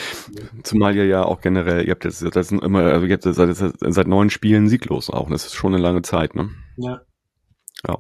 Zumal 0.64 0.96
ihr 0.96 1.07
ja 1.07 1.22
auch 1.22 1.40
generell, 1.40 1.85
ihr 1.87 1.92
habt 1.92 2.05
jetzt, 2.05 2.24
das 2.35 2.48
sind 2.48 2.64
immer, 2.64 2.81
also 2.81 3.07
ihr 3.07 3.12
habt 3.12 3.22
seit, 3.22 3.57
seit 3.57 4.09
neun 4.09 4.29
Spielen 4.29 4.68
sieglos 4.68 5.09
auch. 5.09 5.31
Das 5.31 5.46
ist 5.46 5.55
schon 5.55 5.72
eine 5.72 5.83
lange 5.83 6.03
Zeit, 6.03 6.35
ne? 6.35 6.50
Ja. 6.76 7.03
Ja. 7.87 7.98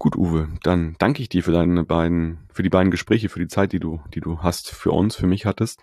Gut, 0.00 0.16
Uwe, 0.16 0.48
dann 0.62 0.96
danke 0.98 1.20
ich 1.20 1.28
dir 1.28 1.42
für 1.44 1.52
deine 1.52 1.84
beiden, 1.84 2.38
für 2.50 2.62
die 2.62 2.70
beiden 2.70 2.90
Gespräche, 2.90 3.28
für 3.28 3.38
die 3.38 3.48
Zeit, 3.48 3.72
die 3.72 3.80
du, 3.80 4.00
die 4.14 4.20
du 4.20 4.38
hast, 4.38 4.70
für 4.70 4.92
uns, 4.92 5.14
für 5.14 5.26
mich 5.26 5.44
hattest. 5.44 5.82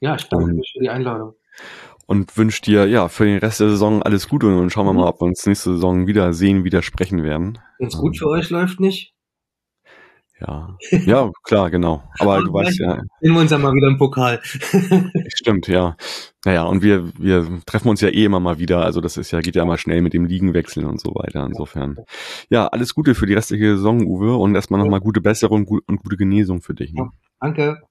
Ja, 0.00 0.14
ich 0.14 0.28
danke 0.28 0.52
dir 0.52 0.62
für 0.72 0.78
die 0.78 0.88
Einladung. 0.88 1.34
Und 2.06 2.36
wünsche 2.36 2.62
dir, 2.62 2.86
ja, 2.86 3.08
für 3.08 3.24
den 3.24 3.38
Rest 3.38 3.58
der 3.58 3.70
Saison 3.70 4.04
alles 4.04 4.28
Gute 4.28 4.46
und 4.46 4.70
schauen 4.70 4.86
wir 4.86 4.92
mhm. 4.92 5.00
mal, 5.00 5.08
ob 5.08 5.20
wir 5.20 5.26
uns 5.26 5.44
nächste 5.46 5.72
Saison 5.72 6.06
wieder 6.06 6.32
sehen, 6.32 6.62
wieder 6.62 6.80
sprechen 6.80 7.24
werden. 7.24 7.58
Wenn 7.80 7.88
es 7.88 7.98
gut 7.98 8.16
für 8.16 8.28
euch 8.28 8.50
läuft, 8.50 8.78
nicht? 8.78 9.16
Ja, 10.40 10.76
ja, 10.90 11.30
klar, 11.42 11.68
genau. 11.70 12.04
Aber 12.20 12.40
du 12.40 12.52
weißt 12.52 12.78
ja. 12.78 13.02
Sehen 13.20 13.34
wir 13.34 13.40
uns 13.40 13.50
ja 13.50 13.58
mal 13.58 13.74
wieder 13.74 13.88
im 13.88 13.98
Pokal. 13.98 14.40
Stimmt, 15.34 15.66
ja. 15.66 15.96
Naja, 16.44 16.62
und 16.62 16.82
wir, 16.82 17.12
wir 17.18 17.60
treffen 17.66 17.88
uns 17.88 18.00
ja 18.00 18.08
eh 18.08 18.24
immer 18.24 18.38
mal 18.38 18.60
wieder. 18.60 18.84
Also 18.84 19.00
das 19.00 19.16
ist 19.16 19.32
ja, 19.32 19.40
geht 19.40 19.56
ja 19.56 19.64
mal 19.64 19.78
schnell 19.78 20.00
mit 20.00 20.12
dem 20.12 20.26
Liegenwechseln 20.26 20.86
und 20.86 21.00
so 21.00 21.10
weiter. 21.14 21.44
Insofern. 21.44 21.96
Ja, 22.50 22.68
alles 22.68 22.94
Gute 22.94 23.16
für 23.16 23.26
die 23.26 23.34
restliche 23.34 23.76
Saison, 23.76 24.06
Uwe. 24.06 24.36
Und 24.36 24.54
erstmal 24.54 24.80
nochmal 24.80 25.00
gute 25.00 25.20
Besserung 25.20 25.66
und 25.66 26.02
gute 26.02 26.16
Genesung 26.16 26.62
für 26.62 26.74
dich. 26.74 26.92
Ne? 26.92 27.10
Danke. 27.40 27.82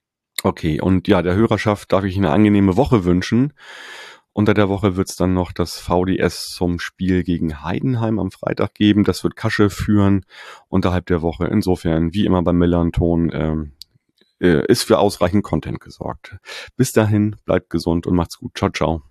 Okay, 0.44 0.80
und 0.80 1.08
ja, 1.08 1.22
der 1.22 1.36
Hörerschaft 1.36 1.92
darf 1.92 2.06
ich 2.06 2.16
eine 2.16 2.32
angenehme 2.32 2.78
Woche 2.78 3.04
wünschen. 3.04 3.54
Unter 4.38 4.54
der 4.54 4.70
Woche 4.70 4.96
wird 4.96 5.10
es 5.10 5.16
dann 5.16 5.34
noch 5.34 5.52
das 5.52 5.80
VDS 5.80 6.50
zum 6.50 6.78
Spiel 6.78 7.24
gegen 7.24 7.64
Heidenheim 7.64 8.20
am 8.20 8.30
Freitag 8.30 8.76
geben. 8.76 9.04
Das 9.04 9.24
wird 9.24 9.36
Kasche 9.36 9.72
führen 9.72 10.28
unterhalb 10.68 11.08
der 11.08 11.24
Woche. 11.24 11.48
Insofern, 11.48 12.14
wie 12.14 12.24
immer 12.24 12.44
beim 12.44 12.60
Millanton, 12.60 13.32
ähm, 13.34 13.72
äh, 14.40 14.64
ist 14.68 14.84
für 14.84 15.00
ausreichend 15.00 15.44
Content 15.44 15.80
gesorgt. 15.80 16.38
Bis 16.76 16.92
dahin, 16.92 17.38
bleibt 17.46 17.72
gesund 17.72 18.06
und 18.06 18.16
macht's 18.16 18.38
gut. 18.38 18.56
Ciao, 18.56 18.70
ciao. 18.70 19.02